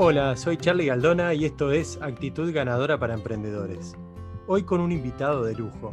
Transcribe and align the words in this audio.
Hola, 0.00 0.36
soy 0.36 0.56
Charlie 0.56 0.86
Galdona 0.86 1.34
y 1.34 1.44
esto 1.44 1.72
es 1.72 2.00
Actitud 2.00 2.54
Ganadora 2.54 3.00
para 3.00 3.14
Emprendedores. 3.14 3.96
Hoy 4.46 4.62
con 4.62 4.80
un 4.80 4.92
invitado 4.92 5.42
de 5.42 5.56
lujo. 5.56 5.90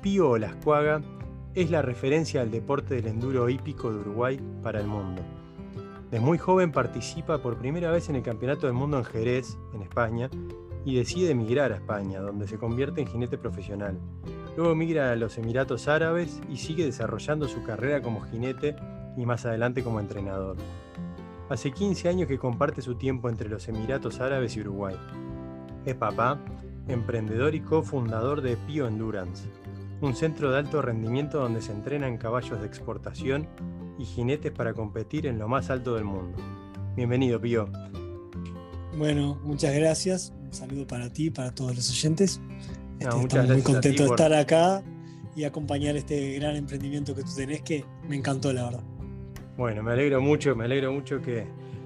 Pío 0.00 0.30
Olascuaga 0.30 1.02
es 1.56 1.68
la 1.68 1.82
referencia 1.82 2.42
al 2.42 2.52
deporte 2.52 2.94
del 2.94 3.08
enduro 3.08 3.48
hípico 3.48 3.90
de 3.90 3.98
Uruguay 3.98 4.40
para 4.62 4.78
el 4.78 4.86
mundo. 4.86 5.22
De 6.12 6.20
muy 6.20 6.38
joven 6.38 6.70
participa 6.70 7.38
por 7.38 7.58
primera 7.58 7.90
vez 7.90 8.08
en 8.08 8.14
el 8.14 8.22
Campeonato 8.22 8.68
del 8.68 8.74
Mundo 8.74 8.98
en 8.98 9.04
Jerez, 9.04 9.58
en 9.74 9.82
España, 9.82 10.30
y 10.84 10.94
decide 10.94 11.32
emigrar 11.32 11.72
a 11.72 11.76
España, 11.78 12.20
donde 12.20 12.46
se 12.46 12.56
convierte 12.56 13.00
en 13.00 13.08
jinete 13.08 13.36
profesional. 13.36 13.98
Luego 14.56 14.76
migra 14.76 15.10
a 15.10 15.16
los 15.16 15.38
Emiratos 15.38 15.88
Árabes 15.88 16.40
y 16.48 16.58
sigue 16.58 16.84
desarrollando 16.84 17.48
su 17.48 17.64
carrera 17.64 18.00
como 18.00 18.20
jinete 18.20 18.76
y 19.16 19.26
más 19.26 19.44
adelante 19.44 19.82
como 19.82 19.98
entrenador. 19.98 20.56
Hace 21.50 21.72
15 21.72 22.08
años 22.08 22.28
que 22.28 22.38
comparte 22.38 22.80
su 22.80 22.94
tiempo 22.94 23.28
entre 23.28 23.48
los 23.48 23.66
Emiratos 23.66 24.20
Árabes 24.20 24.56
y 24.56 24.60
Uruguay. 24.60 24.94
Es 25.84 25.96
papá, 25.96 26.38
emprendedor 26.86 27.56
y 27.56 27.60
cofundador 27.60 28.40
de 28.40 28.56
Pío 28.56 28.86
Endurance, 28.86 29.48
un 30.00 30.14
centro 30.14 30.52
de 30.52 30.58
alto 30.58 30.80
rendimiento 30.80 31.40
donde 31.40 31.60
se 31.60 31.72
entrenan 31.72 32.18
caballos 32.18 32.60
de 32.60 32.68
exportación 32.68 33.48
y 33.98 34.04
jinetes 34.04 34.52
para 34.52 34.74
competir 34.74 35.26
en 35.26 35.40
lo 35.40 35.48
más 35.48 35.70
alto 35.70 35.96
del 35.96 36.04
mundo. 36.04 36.38
Bienvenido, 36.94 37.40
Pío. 37.40 37.68
Bueno, 38.96 39.36
muchas 39.42 39.74
gracias. 39.74 40.32
Un 40.44 40.52
saludo 40.52 40.86
para 40.86 41.12
ti 41.12 41.26
y 41.26 41.30
para 41.30 41.52
todos 41.52 41.74
los 41.74 41.90
oyentes. 41.90 42.40
Estoy 43.00 43.48
muy 43.48 43.62
contento 43.62 44.04
de 44.04 44.08
estar 44.08 44.32
acá 44.34 44.84
y 45.34 45.42
acompañar 45.42 45.96
este 45.96 46.34
gran 46.34 46.54
emprendimiento 46.54 47.12
que 47.12 47.24
tú 47.24 47.34
tenés, 47.34 47.62
que 47.62 47.84
me 48.08 48.14
encantó, 48.14 48.52
la 48.52 48.66
verdad. 48.66 48.89
Bueno, 49.60 49.82
me 49.82 49.92
alegro 49.92 50.22
mucho, 50.22 50.56
me 50.56 50.64
alegro 50.64 50.90
mucho 50.90 51.20
que 51.20 51.44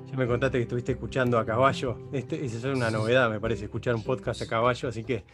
ya 0.08 0.16
me 0.16 0.28
contaste 0.28 0.58
que 0.58 0.62
estuviste 0.62 0.92
escuchando 0.92 1.40
a 1.40 1.44
caballo. 1.44 1.98
Este, 2.12 2.44
esa 2.44 2.58
es 2.58 2.64
una 2.66 2.88
novedad, 2.88 3.28
me 3.28 3.40
parece, 3.40 3.64
escuchar 3.64 3.96
un 3.96 4.04
podcast 4.04 4.42
a 4.42 4.46
caballo, 4.46 4.90
así 4.90 5.02
que. 5.02 5.24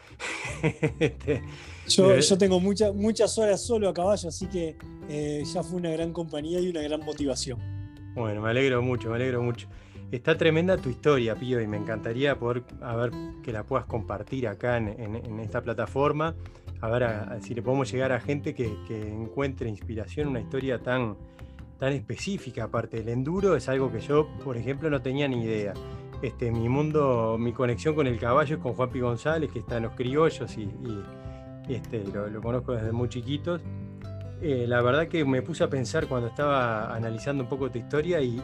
este, 1.01 1.43
yo, 1.87 2.19
yo, 2.19 2.39
tengo 2.39 2.59
muchas 2.59 3.37
horas 3.37 3.63
solo 3.63 3.91
a 3.91 3.93
caballo, 3.93 4.31
así 4.31 4.47
que 4.47 4.79
eh, 5.11 5.43
ya 5.45 5.63
fue 5.63 5.81
una 5.81 5.91
gran 5.91 6.15
compañía 6.15 6.61
y 6.61 6.71
una 6.71 6.81
gran 6.81 7.01
motivación. 7.01 7.59
Bueno, 8.15 8.41
me 8.41 8.49
alegro 8.49 8.81
mucho, 8.81 9.11
me 9.11 9.17
alegro 9.17 9.43
mucho. 9.43 9.69
Está 10.11 10.39
tremenda 10.39 10.79
tu 10.79 10.89
historia, 10.89 11.35
Pío, 11.35 11.61
y 11.61 11.67
me 11.67 11.77
encantaría 11.77 12.39
poder 12.39 12.65
a 12.81 12.97
ver 12.97 13.11
que 13.43 13.53
la 13.53 13.65
puedas 13.65 13.85
compartir 13.85 14.49
acá 14.49 14.79
en, 14.79 15.41
esta 15.41 15.61
plataforma. 15.61 16.35
A 16.81 16.89
ver 16.89 17.43
si 17.43 17.55
le 17.55 17.61
podemos 17.61 17.93
llegar 17.93 18.13
a 18.13 18.19
gente 18.19 18.55
que, 18.55 18.65
encuentre 18.89 19.69
inspiración, 19.69 20.29
una 20.29 20.41
historia 20.41 20.79
tan, 20.79 21.19
tan 21.81 21.93
específica. 21.93 22.65
Aparte, 22.65 23.01
el 23.01 23.09
enduro 23.09 23.57
es 23.57 23.69
algo 23.69 23.91
que 23.91 24.01
yo, 24.01 24.29
por 24.45 24.57
ejemplo, 24.57 24.89
no 24.89 25.03
tenía 25.03 25.27
ni 25.27 25.43
idea. 25.43 25.75
Este, 26.23 26.53
mi 26.53 26.69
mundo, 26.69 27.37
mi 27.41 27.53
conexión 27.53 27.95
con 27.97 28.07
el 28.07 28.19
caballo 28.19 28.57
es 28.57 28.63
con 28.63 28.75
Juan 28.75 28.91
P. 28.91 29.01
González, 29.01 29.51
que 29.51 29.59
está 29.59 29.79
en 29.79 29.85
los 29.85 29.95
criollos 29.95 30.57
y, 30.57 30.71
este, 31.69 32.05
lo, 32.05 32.41
conozco 32.41 32.73
desde 32.73 32.93
muy 32.93 33.09
chiquitos. 33.09 33.61
Eh, 34.43 34.67
la 34.69 34.81
verdad 34.81 35.09
que 35.09 35.25
me 35.25 35.43
puse 35.43 35.65
a 35.65 35.69
pensar 35.69 36.07
cuando 36.07 36.29
estaba 36.29 36.95
analizando 36.95 37.43
un 37.43 37.49
poco 37.49 37.71
tu 37.71 37.79
historia 37.79 38.21
y, 38.21 38.41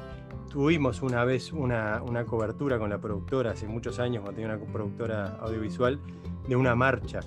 Tuvimos 0.51 1.03
una 1.03 1.25
vez 1.25 1.53
una, 1.53 2.01
cobertura 2.27 2.79
con 2.79 2.89
la 2.89 2.99
productora 2.99 3.51
hace 3.51 3.67
muchos 3.67 3.99
años, 3.99 4.23
cuando 4.23 4.41
tenía 4.41 4.57
una 4.57 4.73
productora 4.73 5.37
audiovisual, 5.41 6.01
de 6.49 6.57
una 6.57 6.75
marcha 6.75 7.21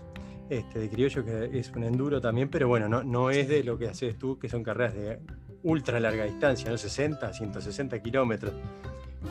este, 0.49 0.79
de 0.79 0.89
criollo 0.89 1.23
que 1.23 1.59
es 1.59 1.69
un 1.75 1.83
enduro 1.83 2.21
también, 2.21 2.49
pero 2.49 2.67
bueno, 2.67 2.87
no, 2.87 3.03
no 3.03 3.29
es 3.29 3.47
de 3.47 3.63
lo 3.63 3.77
que 3.77 3.87
haces 3.87 4.17
tú, 4.17 4.39
que 4.39 4.49
son 4.49 4.63
carreras 4.63 4.95
de 4.95 5.19
ultra 5.63 5.99
larga 5.99 6.25
distancia, 6.25 6.69
¿no? 6.69 6.77
60, 6.77 7.33
160 7.33 8.01
kilómetros. 8.01 8.53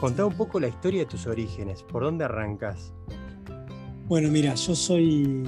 Contá 0.01 0.27
un 0.27 0.34
poco 0.34 0.61
la 0.61 0.69
historia 0.69 1.01
de 1.01 1.07
tus 1.07 1.27
orígenes, 1.27 1.83
¿por 1.83 2.03
dónde 2.03 2.25
arrancas? 2.25 2.93
Bueno, 4.07 4.29
mira, 4.29 4.55
yo 4.55 4.75
soy, 4.75 5.44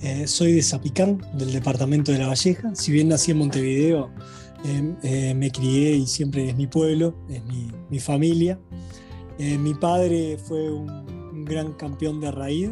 eh, 0.00 0.26
soy 0.26 0.52
de 0.52 0.62
Zapicán, 0.62 1.20
del 1.34 1.52
departamento 1.52 2.12
de 2.12 2.18
La 2.18 2.28
Valleja. 2.28 2.74
Si 2.74 2.92
bien 2.92 3.08
nací 3.08 3.32
en 3.32 3.38
Montevideo, 3.38 4.10
Em, 4.64 4.96
eh, 5.02 5.34
me 5.34 5.50
crié 5.50 5.92
y 5.96 6.06
siempre 6.06 6.48
es 6.48 6.56
mi 6.56 6.66
pueblo, 6.66 7.14
es 7.28 7.42
mi, 7.44 8.00
familia. 8.00 8.58
Eh, 9.38 9.58
mi 9.58 9.74
padre 9.74 10.38
fue 10.38 10.70
un, 10.70 11.44
gran 11.44 11.74
campeón 11.74 12.20
de 12.20 12.32
raíz, 12.32 12.70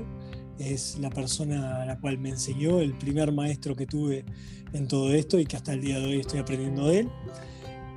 es 0.59 0.99
la 0.99 1.11
persona 1.11 1.83
a 1.83 1.87
la 1.87 1.99
cual 1.99 2.19
me 2.19 2.31
enseñó, 2.31 2.81
el 2.81 2.97
primer 2.97 3.33
maestro 3.33 3.75
que 3.75 3.87
tuve 3.87 4.25
en 4.73 4.89
todo 4.89 5.13
esto 5.13 5.39
y 5.39 5.47
que 5.47 5.57
hasta 5.57 5.73
el 5.73 5.81
día 5.81 5.99
de 5.99 6.07
hoy 6.07 6.21
estoy 6.21 6.41
aprendiendo 6.41 6.89
de 6.89 7.01
él. 7.01 7.09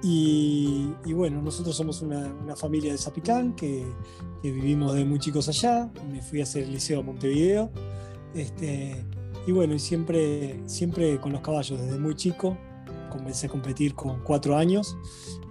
Y, 0.03 0.93
bueno, 1.13 1.41
nosotros 1.41 1.75
somos 1.75 2.01
una, 2.01 2.55
familia 2.55 2.91
de 2.91 2.97
Zapicán 2.97 3.55
que, 3.55 3.85
vivimos 4.43 4.93
de 4.93 5.03
muy 5.03 5.19
chicos 5.19 5.49
allá. 5.49 5.91
Me 6.09 6.21
fui 6.21 6.39
a 6.39 6.43
hacer 6.43 6.63
el 6.63 6.71
liceo 6.71 6.99
a 6.99 7.03
Montevideo. 7.03 7.71
Este, 8.33 9.03
y 9.47 9.51
bueno, 9.51 9.73
y 9.73 9.79
siempre, 9.79 10.61
siempre 10.67 11.19
con 11.19 11.31
los 11.31 11.41
caballos 11.41 11.79
desde 11.81 11.97
muy 11.97 12.15
chico 12.15 12.57
comencé 13.09 13.47
a 13.47 13.49
competir 13.49 13.95
con 13.95 14.21
cuatro 14.23 14.57
años 14.57 14.97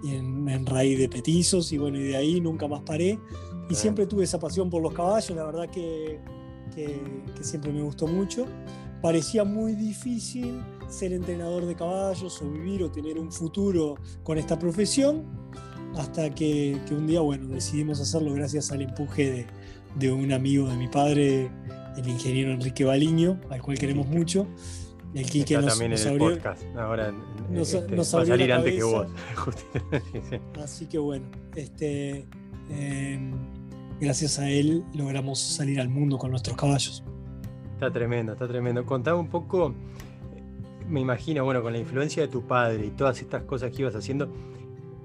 en, 0.05 0.65
raíz 0.65 0.97
de 0.97 1.09
petizos 1.09 1.71
y 1.71 1.77
bueno, 1.77 1.97
y 1.97 2.03
de 2.03 2.15
ahí 2.15 2.39
nunca 2.39 2.67
más 2.67 2.81
paré. 2.81 3.19
Y 3.69 3.75
siempre 3.75 4.07
tuve 4.07 4.23
esa 4.23 4.39
pasión 4.39 4.69
por 4.69 4.81
los 4.81 4.93
caballos, 4.93 5.29
la 5.31 5.43
verdad 5.43 5.69
que, 5.69 6.21
que, 6.69 6.99
siempre 7.41 7.71
me 7.71 7.81
gustó 7.81 8.07
mucho. 8.07 8.45
Parecía 9.01 9.43
muy 9.43 9.73
difícil 9.73 10.61
ser 10.89 11.13
entrenador 11.13 11.65
de 11.65 11.75
caballos 11.75 12.41
o 12.41 12.49
vivir 12.49 12.83
o 12.83 12.91
tener 12.91 13.19
un 13.19 13.31
futuro 13.31 13.95
con 14.23 14.37
esta 14.37 14.57
profesión, 14.57 15.25
hasta 15.95 16.33
que, 16.33 16.79
que 16.87 16.93
un 16.93 17.07
día, 17.07 17.21
bueno, 17.21 17.47
decidimos 17.47 17.99
hacerlo 17.99 18.33
gracias 18.33 18.71
al 18.71 18.81
empuje 18.81 19.31
de, 19.31 19.47
de 19.95 20.11
un 20.11 20.31
amigo 20.31 20.67
de 20.67 20.77
mi 20.77 20.87
padre, 20.87 21.51
el 21.97 22.07
ingeniero 22.07 22.51
Enrique 22.51 22.85
Baliño, 22.85 23.39
al 23.49 23.61
cual 23.61 23.77
queremos 23.77 24.07
mucho 24.07 24.47
el 25.13 25.29
Quique 25.29 25.55
Está 25.55 25.67
también 25.67 25.93
en 25.93 26.07
el 26.07 26.17
podcast. 26.17 26.63
Ahora 26.75 27.13
nos, 27.49 27.73
este, 27.73 27.95
va 27.95 28.01
a 28.01 28.05
salir 28.05 28.53
antes 28.53 28.75
que 28.75 28.83
vos. 28.83 29.07
Así 30.63 30.85
que 30.85 30.97
bueno, 30.97 31.25
este, 31.55 32.27
em, 32.69 33.31
gracias 33.99 34.39
a 34.39 34.49
él 34.49 34.83
logramos 34.93 35.39
salir 35.39 35.79
al 35.79 35.89
mundo 35.89 36.17
con 36.17 36.31
nuestros 36.31 36.57
caballos. 36.57 37.03
Está 37.73 37.91
tremendo, 37.91 38.33
está 38.33 38.47
tremendo. 38.47 38.85
Contame 38.85 39.19
un 39.19 39.29
poco, 39.29 39.73
me 40.87 40.99
imagino, 40.99 41.43
bueno, 41.43 41.61
con 41.61 41.73
la 41.73 41.79
influencia 41.79 42.23
de 42.23 42.27
tu 42.27 42.47
padre 42.47 42.85
y 42.85 42.89
todas 42.91 43.21
estas 43.21 43.43
cosas 43.43 43.71
que 43.71 43.81
ibas 43.83 43.95
haciendo 43.95 44.31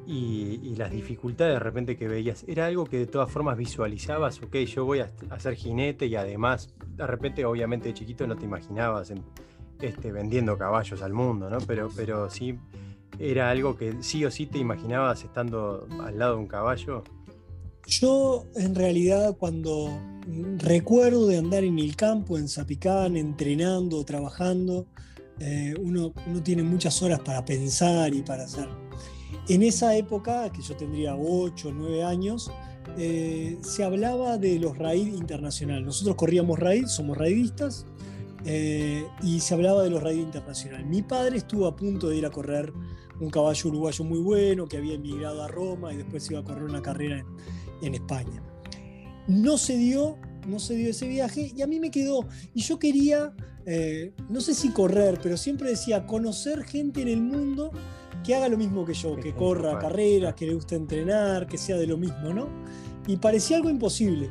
y, 0.06 0.74
las 0.76 0.90
dificultades 0.90 1.54
de 1.54 1.60
repente 1.60 1.96
que 1.96 2.08
veías, 2.08 2.44
¿era 2.48 2.66
algo 2.66 2.86
que 2.86 2.98
de 2.98 3.06
todas 3.06 3.30
formas 3.30 3.56
visualizabas? 3.56 4.42
Ok, 4.42 4.56
yo 4.56 4.84
voy 4.84 5.00
a, 5.00 5.10
a 5.30 5.38
ser 5.38 5.54
jinete 5.54 6.06
y 6.06 6.16
además, 6.16 6.74
de 6.96 7.06
repente, 7.06 7.44
obviamente 7.44 7.88
de 7.88 7.94
chiquito 7.94 8.26
no 8.26 8.36
te 8.36 8.44
imaginabas 8.44 9.10
en, 9.10 9.22
este, 9.82 10.12
vendiendo 10.12 10.56
caballos 10.56 11.02
al 11.02 11.12
mundo, 11.12 11.50
¿no? 11.50 11.58
Pero, 11.66 11.90
pero 11.94 12.30
sí 12.30 12.56
era 13.18 13.50
algo 13.50 13.76
que 13.76 14.02
sí 14.02 14.24
o 14.24 14.30
sí 14.30 14.46
te 14.46 14.58
imaginabas 14.58 15.24
estando 15.24 15.86
al 16.02 16.18
lado 16.18 16.34
de 16.36 16.40
un 16.40 16.46
caballo. 16.46 17.02
Yo 17.86 18.46
en 18.54 18.74
realidad 18.74 19.36
cuando 19.38 19.90
recuerdo 20.58 21.26
de 21.26 21.38
andar 21.38 21.64
en 21.64 21.78
el 21.78 21.96
campo, 21.96 22.38
en 22.38 22.48
Zapicán, 22.48 23.16
entrenando, 23.16 24.04
trabajando, 24.04 24.86
eh, 25.40 25.74
uno, 25.80 26.12
tiene 26.44 26.62
muchas 26.62 27.02
horas 27.02 27.20
para 27.20 27.44
pensar 27.44 28.14
y 28.14 28.22
para 28.22 28.44
hacer. 28.44 28.68
En 29.48 29.62
esa 29.62 29.96
época, 29.96 30.50
que 30.52 30.62
yo 30.62 30.76
tendría 30.76 31.16
8 31.16 31.68
o 31.68 31.72
9 31.72 32.04
años, 32.04 32.52
eh, 32.96 33.58
se 33.62 33.82
hablaba 33.82 34.38
de 34.38 34.58
los 34.58 34.78
raid 34.78 35.14
internacional. 35.14 35.84
Nosotros 35.84 36.14
corríamos 36.16 36.58
raid, 36.58 36.86
somos 36.86 37.18
raidistas, 37.18 37.86
eh, 38.44 39.06
y 39.22 39.40
se 39.40 39.54
hablaba 39.54 39.82
de 39.82 39.90
los 39.90 40.02
raids 40.02 40.22
internacionales. 40.22 40.86
Mi 40.86 41.02
padre 41.02 41.38
estuvo 41.38 41.66
a 41.66 41.76
punto 41.76 42.08
de 42.08 42.16
ir 42.16 42.26
a 42.26 42.30
correr 42.30 42.72
un 43.20 43.30
caballo 43.30 43.68
uruguayo 43.68 44.04
muy 44.04 44.18
bueno 44.18 44.66
que 44.66 44.78
había 44.78 44.94
emigrado 44.94 45.42
a 45.44 45.48
Roma 45.48 45.92
y 45.92 45.98
después 45.98 46.28
iba 46.30 46.40
a 46.40 46.44
correr 46.44 46.64
una 46.64 46.82
carrera 46.82 47.20
en, 47.20 47.26
España. 47.94 48.42
No 49.26 49.58
se 49.58 49.76
dio, 49.76 50.18
no 50.46 50.58
se 50.58 50.74
dio 50.74 50.90
ese 50.90 51.06
viaje 51.08 51.52
y 51.54 51.62
a 51.62 51.66
mí 51.66 51.80
me 51.80 51.90
quedó. 51.90 52.26
Y 52.54 52.62
yo 52.62 52.78
quería, 52.78 53.34
eh, 53.66 54.12
no 54.28 54.40
sé 54.40 54.54
si 54.54 54.70
correr, 54.70 55.18
pero 55.22 55.36
siempre 55.36 55.70
decía 55.70 56.06
conocer 56.06 56.64
gente 56.64 57.02
en 57.02 57.08
el 57.08 57.22
mundo 57.22 57.70
que 58.24 58.34
haga 58.34 58.48
lo 58.48 58.56
mismo 58.56 58.84
que 58.84 58.94
yo, 58.94 59.16
que 59.16 59.34
corra 59.34 59.78
carreras, 59.78 60.34
que 60.34 60.46
le 60.46 60.54
guste 60.54 60.76
entrenar, 60.76 61.46
que 61.46 61.58
sea 61.58 61.76
de 61.76 61.86
lo 61.86 61.96
mismo, 61.96 62.32
¿no? 62.32 62.48
Y 63.06 63.16
parecía 63.16 63.56
algo 63.56 63.70
imposible. 63.70 64.30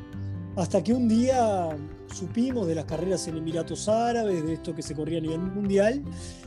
Hasta 0.55 0.83
que 0.83 0.93
un 0.93 1.07
día 1.07 1.69
supimos 2.13 2.67
de 2.67 2.75
las 2.75 2.85
carreras 2.85 3.27
en 3.27 3.37
Emiratos 3.37 3.87
Árabes, 3.87 4.45
de 4.45 4.53
esto 4.53 4.75
que 4.75 4.81
se 4.81 4.93
corría 4.95 5.19
a 5.19 5.21
nivel 5.21 5.39
mundial, 5.39 6.03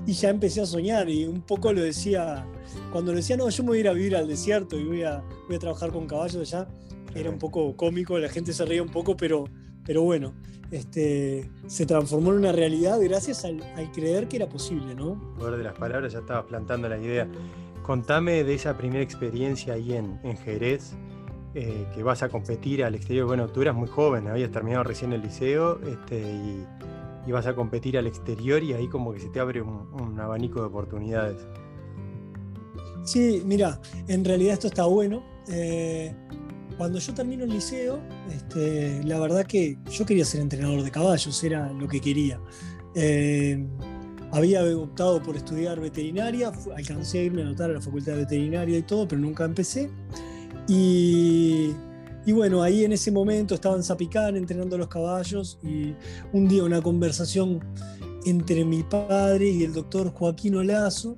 y 0.06 0.12
ya 0.12 0.30
empecé 0.30 0.60
a 0.60 0.66
soñar. 0.66 1.08
Y 1.08 1.24
un 1.24 1.42
poco 1.42 1.72
lo 1.72 1.82
decía, 1.82 2.46
cuando 2.92 3.12
le 3.12 3.18
decía, 3.18 3.36
no, 3.36 3.48
yo 3.48 3.62
me 3.62 3.70
voy 3.70 3.78
a 3.78 3.80
ir 3.80 3.88
a 3.88 3.92
vivir 3.92 4.16
al 4.16 4.28
desierto 4.28 4.78
y 4.78 4.84
voy 4.84 5.02
a, 5.02 5.22
voy 5.46 5.56
a 5.56 5.58
trabajar 5.58 5.90
con 5.90 6.06
caballos 6.06 6.36
allá, 6.36 6.68
era 7.14 7.30
un 7.30 7.38
poco 7.38 7.76
cómico, 7.76 8.18
la 8.18 8.28
gente 8.28 8.52
se 8.52 8.64
reía 8.64 8.82
un 8.82 8.90
poco, 8.90 9.16
pero, 9.16 9.44
pero 9.84 10.02
bueno, 10.02 10.34
este, 10.70 11.50
se 11.66 11.86
transformó 11.86 12.32
en 12.32 12.38
una 12.38 12.52
realidad 12.52 12.98
gracias 13.00 13.44
al, 13.44 13.62
creer 13.92 14.28
que 14.28 14.36
era 14.36 14.48
posible, 14.48 14.94
¿no? 14.94 15.34
Por 15.38 15.56
de 15.56 15.64
las 15.64 15.74
palabras 15.74 16.12
ya 16.12 16.20
estabas 16.20 16.44
plantando 16.46 16.88
la 16.88 16.98
idea. 16.98 17.28
Contame 17.82 18.44
de 18.44 18.54
esa 18.54 18.76
primera 18.76 19.02
experiencia 19.02 19.74
ahí 19.74 19.92
en, 19.92 20.18
en 20.24 20.36
Jerez 20.38 20.94
eh, 21.56 21.86
que 21.94 22.02
vas 22.02 22.20
a 22.24 22.28
competir 22.30 22.82
al 22.82 22.96
exterior. 22.96 23.28
Bueno, 23.28 23.46
tú 23.46 23.62
eras 23.62 23.76
muy 23.76 23.86
joven, 23.86 24.26
habías 24.26 24.50
terminado 24.50 24.82
recién 24.82 25.12
el 25.12 25.22
liceo 25.22 25.78
este, 25.86 26.20
y, 26.20 26.66
vas 27.30 27.46
a 27.46 27.54
competir 27.54 27.96
al 27.96 28.08
exterior 28.08 28.62
y 28.62 28.72
ahí 28.72 28.88
como 28.88 29.12
que 29.12 29.20
se 29.20 29.28
te 29.28 29.38
abre 29.38 29.62
un, 29.62 30.18
abanico 30.18 30.60
de 30.60 30.66
oportunidades. 30.66 31.46
Sí, 33.04 33.42
mira, 33.46 33.80
en 34.08 34.24
realidad 34.24 34.54
esto 34.54 34.66
está 34.66 34.84
bueno. 34.86 35.22
Eh, 35.48 36.12
cuando 36.76 36.98
yo 36.98 37.14
termino 37.14 37.44
el 37.44 37.50
liceo, 37.50 38.00
este, 38.30 39.02
la 39.04 39.18
verdad 39.18 39.46
que 39.46 39.78
yo 39.90 40.04
quería 40.06 40.24
ser 40.24 40.40
entrenador 40.40 40.82
de 40.82 40.90
caballos, 40.90 41.42
era 41.44 41.72
lo 41.72 41.88
que 41.88 42.00
quería. 42.00 42.40
Eh, 42.94 43.64
había 44.32 44.64
optado 44.76 45.22
por 45.22 45.36
estudiar 45.36 45.80
veterinaria, 45.80 46.52
alcancé 46.76 47.20
a 47.20 47.22
irme 47.22 47.42
a 47.42 47.46
anotar 47.46 47.70
a 47.70 47.74
la 47.74 47.80
facultad 47.80 48.12
de 48.12 48.18
veterinaria 48.18 48.78
y 48.78 48.82
todo, 48.82 49.06
pero 49.06 49.20
nunca 49.20 49.44
empecé. 49.44 49.90
Y, 50.66 51.72
bueno, 52.32 52.62
ahí 52.62 52.84
en 52.84 52.92
ese 52.92 53.12
momento 53.12 53.54
estaba 53.54 53.76
en 53.76 53.84
Zapicán 53.84 54.36
entrenando 54.36 54.76
los 54.76 54.88
caballos 54.88 55.58
y 55.62 55.94
un 56.32 56.48
día 56.48 56.64
una 56.64 56.82
conversación 56.82 57.60
entre 58.24 58.64
mi 58.64 58.82
padre 58.82 59.50
y 59.50 59.62
el 59.62 59.72
doctor 59.72 60.10
Joaquín 60.10 60.56
Olazo 60.56 61.16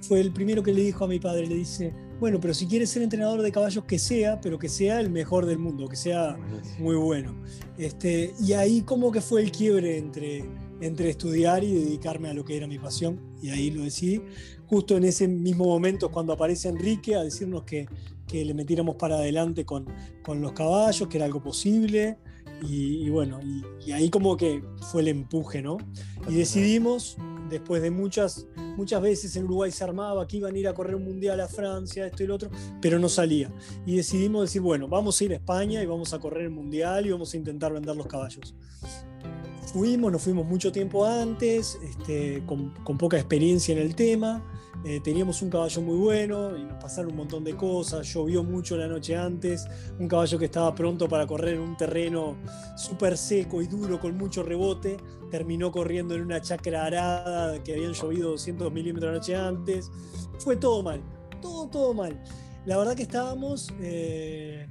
fue 0.00 0.20
el 0.20 0.32
primero 0.32 0.62
que 0.62 0.74
le 0.74 0.82
dijo 0.82 1.04
a 1.04 1.08
mi 1.08 1.20
padre, 1.20 1.46
le 1.46 1.54
dice, 1.54 1.94
bueno, 2.22 2.38
pero 2.38 2.54
si 2.54 2.68
quieres 2.68 2.88
ser 2.88 3.02
entrenador 3.02 3.42
de 3.42 3.50
caballos, 3.50 3.84
que 3.84 3.98
sea, 3.98 4.40
pero 4.40 4.56
que 4.56 4.68
sea 4.68 5.00
el 5.00 5.10
mejor 5.10 5.44
del 5.44 5.58
mundo, 5.58 5.88
que 5.88 5.96
sea 5.96 6.38
muy 6.78 6.94
bueno. 6.94 7.34
Este, 7.76 8.32
y 8.38 8.52
ahí 8.52 8.82
como 8.82 9.10
que 9.10 9.20
fue 9.20 9.42
el 9.42 9.50
quiebre 9.50 9.98
entre 9.98 10.44
entre 10.80 11.10
estudiar 11.10 11.64
y 11.64 11.74
dedicarme 11.74 12.28
a 12.28 12.34
lo 12.34 12.44
que 12.44 12.56
era 12.56 12.68
mi 12.68 12.78
pasión, 12.78 13.18
y 13.42 13.50
ahí 13.50 13.72
lo 13.72 13.82
decidí. 13.82 14.22
Justo 14.66 14.96
en 14.96 15.02
ese 15.02 15.26
mismo 15.26 15.64
momento 15.64 16.12
cuando 16.12 16.32
aparece 16.32 16.68
Enrique 16.68 17.16
a 17.16 17.24
decirnos 17.24 17.64
que, 17.64 17.88
que 18.28 18.44
le 18.44 18.54
metiéramos 18.54 18.94
para 18.94 19.16
adelante 19.16 19.64
con, 19.64 19.86
con, 20.22 20.40
los 20.40 20.52
caballos, 20.52 21.08
que 21.08 21.16
era 21.16 21.26
algo 21.26 21.42
posible, 21.42 22.18
y, 22.62 23.10
bueno, 23.10 23.40
y, 23.84 23.90
ahí 23.90 24.10
como 24.10 24.36
que 24.36 24.62
fue 24.92 25.02
el 25.02 25.08
empuje, 25.08 25.60
¿no? 25.60 25.78
Y 26.28 26.34
decidimos, 26.34 27.16
después 27.52 27.82
de 27.82 27.90
muchas, 27.90 28.46
muchas 28.76 29.00
veces 29.00 29.36
en 29.36 29.44
Uruguay 29.44 29.70
se 29.70 29.84
armaba 29.84 30.26
que 30.26 30.38
iban 30.38 30.54
a 30.54 30.58
ir 30.58 30.68
a 30.68 30.74
correr 30.74 30.96
un 30.96 31.04
mundial 31.04 31.40
a 31.40 31.48
Francia, 31.48 32.06
esto 32.06 32.24
y 32.24 32.26
lo 32.26 32.34
otro, 32.34 32.50
pero 32.80 32.98
no 32.98 33.08
salía. 33.08 33.52
Y 33.86 33.96
decidimos 33.96 34.42
decir, 34.42 34.62
bueno, 34.62 34.88
vamos 34.88 35.20
a 35.20 35.24
ir 35.24 35.32
a 35.32 35.36
España 35.36 35.82
y 35.82 35.86
vamos 35.86 36.12
a 36.12 36.18
correr 36.18 36.44
el 36.44 36.50
mundial 36.50 37.06
y 37.06 37.10
vamos 37.10 37.32
a 37.34 37.36
intentar 37.36 37.72
vender 37.72 37.94
los 37.94 38.06
caballos 38.06 38.54
fuimos, 39.66 40.12
nos 40.12 40.22
fuimos 40.22 40.46
mucho 40.46 40.72
tiempo 40.72 41.04
antes, 41.06 41.78
este, 41.82 42.44
con, 42.46 42.72
poca 42.98 43.16
experiencia 43.16 43.72
en 43.72 43.78
el 43.78 43.94
tema. 43.94 44.42
Eh, 44.84 45.00
teníamos 45.00 45.42
un 45.42 45.50
caballo 45.50 45.80
muy 45.80 45.96
bueno 45.96 46.56
y 46.56 46.64
nos 46.64 46.82
pasaron 46.82 47.12
un 47.12 47.18
montón 47.18 47.44
de 47.44 47.54
cosas. 47.54 48.06
Llovió 48.12 48.42
mucho 48.42 48.76
la 48.76 48.88
noche 48.88 49.16
antes. 49.16 49.64
Un 49.98 50.08
caballo 50.08 50.38
que 50.38 50.46
estaba 50.46 50.74
pronto 50.74 51.08
para 51.08 51.26
correr 51.26 51.54
en 51.54 51.60
un 51.60 51.76
terreno 51.76 52.36
súper 52.76 53.16
seco 53.16 53.62
y 53.62 53.68
duro 53.68 54.00
con 54.00 54.16
mucho 54.16 54.42
rebote. 54.42 54.96
Terminó 55.30 55.70
corriendo 55.70 56.14
en 56.14 56.22
una 56.22 56.40
chacra 56.40 56.86
arada 56.86 57.62
que 57.62 57.74
habían 57.74 57.92
llovido 57.92 58.30
200 58.30 58.72
milímetros 58.72 59.12
la 59.12 59.18
noche 59.18 59.36
antes. 59.36 59.90
Fue 60.38 60.56
todo 60.56 60.82
mal. 60.82 61.00
Todo, 61.40 61.68
todo 61.68 61.94
mal. 61.94 62.20
La 62.66 62.76
verdad 62.76 62.96
que 62.96 63.02
estábamos. 63.02 63.72
Eh, 63.80 64.66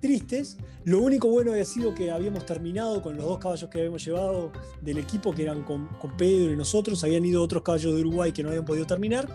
tristes. 0.00 0.56
Lo 0.84 1.00
único 1.00 1.28
bueno 1.28 1.52
había 1.52 1.64
sido 1.64 1.94
que 1.94 2.10
habíamos 2.10 2.46
terminado 2.46 3.02
con 3.02 3.16
los 3.16 3.24
dos 3.24 3.38
caballos 3.38 3.68
que 3.70 3.78
habíamos 3.78 4.04
llevado 4.04 4.52
del 4.80 4.98
equipo, 4.98 5.32
que 5.32 5.42
eran 5.42 5.62
con, 5.62 5.88
Pedro 6.16 6.52
y 6.52 6.56
nosotros. 6.56 7.02
Habían 7.04 7.24
ido 7.24 7.42
otros 7.42 7.62
caballos 7.62 7.94
de 7.94 8.00
Uruguay 8.00 8.32
que 8.32 8.42
no 8.42 8.50
habían 8.50 8.64
podido 8.64 8.86
terminar. 8.86 9.28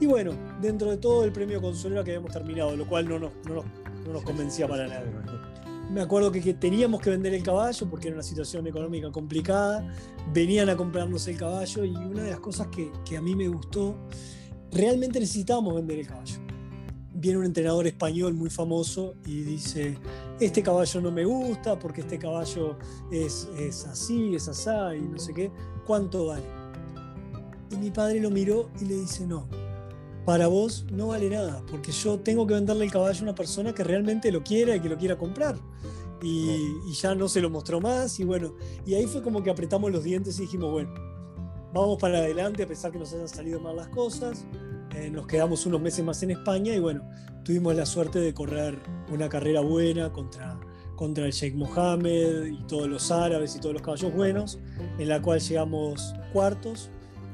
Y 0.00 0.06
bueno, 0.06 0.32
dentro 0.60 0.90
de 0.90 0.96
todo 0.96 1.24
el 1.24 1.32
premio 1.32 1.60
consolero 1.60 2.02
que 2.04 2.12
habíamos 2.12 2.32
terminado, 2.32 2.74
lo 2.76 2.86
cual 2.86 3.08
no 3.08 3.18
nos, 3.18 3.32
no 3.46 3.64
nos, 4.12 4.22
convencía 4.22 4.66
para 4.66 4.86
nada. 4.86 5.04
Me 5.90 6.00
acuerdo 6.00 6.30
que, 6.30 6.54
teníamos 6.54 7.00
que 7.00 7.10
vender 7.10 7.34
el 7.34 7.42
caballo 7.42 7.90
porque 7.90 8.08
era 8.08 8.16
una 8.16 8.22
situación 8.22 8.66
económica 8.66 9.10
complicada. 9.10 9.92
Venían 10.32 10.68
a 10.70 10.76
comprarnos 10.76 11.26
el 11.28 11.36
caballo 11.36 11.84
y 11.84 11.94
una 11.96 12.22
de 12.22 12.30
las 12.30 12.40
cosas 12.40 12.68
que, 12.68 12.90
que 13.04 13.16
a 13.16 13.20
mí 13.20 13.34
me 13.34 13.48
gustó, 13.48 13.96
realmente 14.70 15.20
necesitábamos 15.20 15.74
vender 15.74 15.98
el 15.98 16.06
caballo 16.06 16.49
viene 17.20 17.38
un 17.38 17.44
entrenador 17.44 17.86
español 17.86 18.34
muy 18.34 18.50
famoso 18.50 19.14
y 19.26 19.42
dice, 19.42 19.98
este 20.40 20.62
caballo 20.62 21.00
no 21.00 21.12
me 21.12 21.24
gusta 21.24 21.78
porque 21.78 22.00
este 22.00 22.18
caballo 22.18 22.78
es, 23.10 23.48
es 23.58 23.84
así, 23.86 24.34
es 24.34 24.48
asá 24.48 24.96
y 24.96 25.02
no 25.02 25.18
sé 25.18 25.34
qué, 25.34 25.52
¿cuánto 25.86 26.26
vale? 26.26 26.44
Y 27.70 27.76
mi 27.76 27.90
padre 27.90 28.20
lo 28.20 28.30
miró 28.30 28.70
y 28.80 28.86
le 28.86 28.96
dice, 28.96 29.26
no, 29.26 29.46
para 30.24 30.46
vos 30.48 30.86
no 30.90 31.08
vale 31.08 31.28
nada, 31.28 31.62
porque 31.70 31.92
yo 31.92 32.18
tengo 32.18 32.46
que 32.46 32.54
venderle 32.54 32.86
el 32.86 32.90
caballo 32.90 33.20
a 33.20 33.22
una 33.22 33.34
persona 33.34 33.74
que 33.74 33.84
realmente 33.84 34.32
lo 34.32 34.42
quiera 34.42 34.74
y 34.74 34.80
que 34.80 34.88
lo 34.88 34.96
quiera 34.96 35.18
comprar. 35.18 35.56
Y, 36.22 36.50
y, 36.86 36.92
ya 36.92 37.14
no 37.14 37.28
se 37.28 37.40
lo 37.40 37.48
mostró 37.48 37.80
más 37.80 38.20
y 38.20 38.24
bueno, 38.24 38.54
y 38.84 38.92
ahí 38.92 39.06
fue 39.06 39.22
como 39.22 39.42
que 39.42 39.48
apretamos 39.48 39.90
los 39.90 40.04
dientes 40.04 40.38
y 40.38 40.42
dijimos, 40.42 40.70
bueno, 40.70 40.92
vamos 41.72 41.98
para 41.98 42.18
adelante 42.18 42.62
a 42.62 42.66
pesar 42.66 42.92
que 42.92 42.98
nos 42.98 43.12
hayan 43.14 43.28
salido 43.28 43.58
mal 43.58 43.76
las 43.76 43.88
cosas, 43.88 44.44
eh, 44.94 45.10
nos 45.10 45.26
quedamos 45.26 45.66
unos 45.66 45.80
meses 45.80 46.04
más 46.04 46.22
en 46.22 46.32
España 46.32 46.74
y 46.74 46.80
bueno, 46.80 47.08
tuvimos 47.44 47.74
la 47.74 47.86
suerte 47.86 48.18
de 48.18 48.34
correr 48.34 48.78
una 49.10 49.28
carrera 49.28 49.60
buena 49.60 50.12
contra, 50.12 50.58
contra 50.96 51.26
el 51.26 51.32
Sheikh 51.32 51.54
Mohammed 51.54 52.46
y 52.46 52.62
todos 52.64 52.88
los 52.88 53.10
árabes 53.10 53.54
y 53.56 53.60
todos 53.60 53.74
los 53.74 53.82
caballos 53.82 54.12
buenos, 54.14 54.58
en 54.98 55.08
la 55.08 55.22
cual 55.22 55.40
llegamos 55.40 56.14
cuartos. 56.32 56.90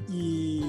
Y, 0.09 0.61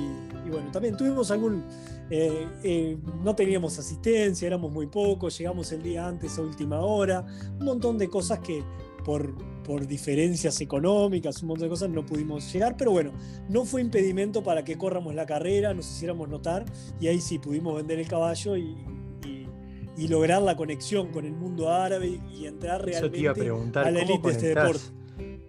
bueno, 0.50 0.72
también 0.72 0.98
tuvimos 0.98 1.30
algún... 1.32 1.64
Eh, 2.10 2.48
eh, 2.64 2.98
no 3.22 3.36
teníamos 3.36 3.78
asistencia, 3.78 4.48
éramos 4.48 4.72
muy 4.72 4.88
pocos, 4.88 5.38
llegamos 5.38 5.72
el 5.74 5.84
día 5.84 6.08
antes 6.08 6.38
a 6.38 6.42
última 6.42 6.80
hora, 6.80 7.26
un 7.60 7.66
montón 7.66 7.98
de 7.98 8.10
cosas 8.10 8.40
que 8.40 8.64
por, 9.04 9.36
por 9.68 9.86
diferencias 9.86 10.62
económicas, 10.62 11.42
un 11.44 11.50
montón 11.50 11.66
de 11.66 11.70
cosas, 11.70 11.90
no 11.90 12.06
pudimos 12.06 12.52
llegar, 12.54 12.76
pero 12.78 12.92
bueno, 12.92 13.12
no 13.50 13.66
fue 13.66 13.82
impedimento 13.82 14.42
para 14.42 14.64
que 14.64 14.78
corramos 14.78 15.14
la 15.14 15.26
carrera, 15.26 15.74
nos 15.74 15.92
hiciéramos 15.92 16.30
notar 16.30 16.64
y 17.02 17.08
ahí 17.08 17.20
sí 17.20 17.38
pudimos 17.38 17.76
vender 17.76 18.00
el 18.00 18.08
caballo 18.08 18.56
y, 18.56 18.78
lograr 20.08 20.42
la 20.42 20.56
conexión 20.56 21.08
con 21.12 21.26
el 21.26 21.34
mundo 21.34 21.70
árabe 21.70 22.22
y 22.34 22.46
entrar 22.46 22.86
realmente 22.86 23.28
a, 23.28 23.92
la 23.92 24.00
élite 24.00 24.28
de 24.28 24.34
este 24.34 24.48
deporte. 24.56 24.84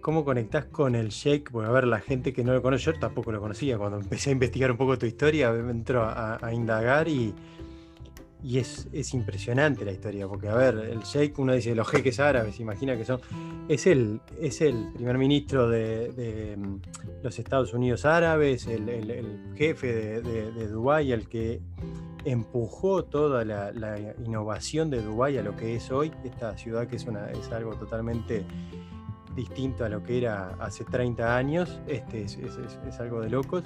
¿Cómo 0.01 0.25
conectás 0.25 0.65
con 0.65 0.95
el 0.95 1.09
Sheikh? 1.09 1.51
Porque 1.51 1.69
a 1.69 1.71
ver, 1.71 1.85
la 1.85 1.99
gente 2.01 2.33
que 2.33 2.43
no 2.43 2.51
lo 2.51 2.61
conoce, 2.61 2.85
yo 2.85 2.99
tampoco 2.99 3.31
lo 3.31 3.39
conocía. 3.39 3.77
Cuando 3.77 3.99
empecé 3.99 4.31
a 4.31 4.33
investigar 4.33 4.71
un 4.71 4.77
poco 4.77 4.97
tu 4.97 5.05
historia, 5.05 5.51
me 5.51 5.71
entró 5.71 6.03
a 6.03 6.51
indagar 6.51 7.07
y, 7.07 7.33
y 8.41 8.59
es, 8.59 9.13
impresionante 9.13 9.83
la 9.83 9.91
historia, 9.91 10.27
porque 10.27 10.47
a 10.47 10.55
ver, 10.55 10.75
el 10.77 10.99
Sheikh, 11.01 11.37
uno 11.39 11.53
dice 11.53 11.75
los 11.75 11.87
jeques 11.89 12.19
árabes, 12.19 12.59
imagina 12.59 12.95
que 12.95 13.03
son. 13.03 13.19
Es 13.67 13.85
el, 13.85 14.21
es 14.39 14.61
el 14.61 14.93
primer 14.93 15.17
ministro 15.17 15.67
de, 15.67 16.55
mm, 16.57 17.23
los 17.23 17.37
Estados 17.37 17.73
Unidos 17.73 18.05
árabes, 18.05 18.65
el, 18.67 19.53
jefe 19.55 20.21
de, 20.21 20.51
de, 20.51 20.67
Dubái, 20.67 21.11
el 21.11 21.27
que 21.27 21.59
empujó 22.23 23.03
toda 23.03 23.43
la, 23.43 24.15
innovación 24.25 24.89
de 24.89 25.01
Dubái 25.01 25.37
a 25.37 25.43
lo 25.43 25.57
que 25.57 25.75
es 25.75 25.91
hoy, 25.91 26.11
esta 26.23 26.57
ciudad 26.57 26.87
que 26.87 26.95
es, 26.95 27.05
una, 27.05 27.29
es 27.31 27.51
algo 27.51 27.75
totalmente 27.75 28.45
distinto 29.35 29.83
a 29.83 29.89
lo 29.89 30.01
que 30.01 30.17
era 30.17 30.55
hace 30.59 30.85
30 30.85 31.35
años, 31.35 31.79
este 31.87 32.23
es, 32.23 32.37
es 32.37 32.99
algo 32.99 33.21
de 33.21 33.29
locos 33.29 33.63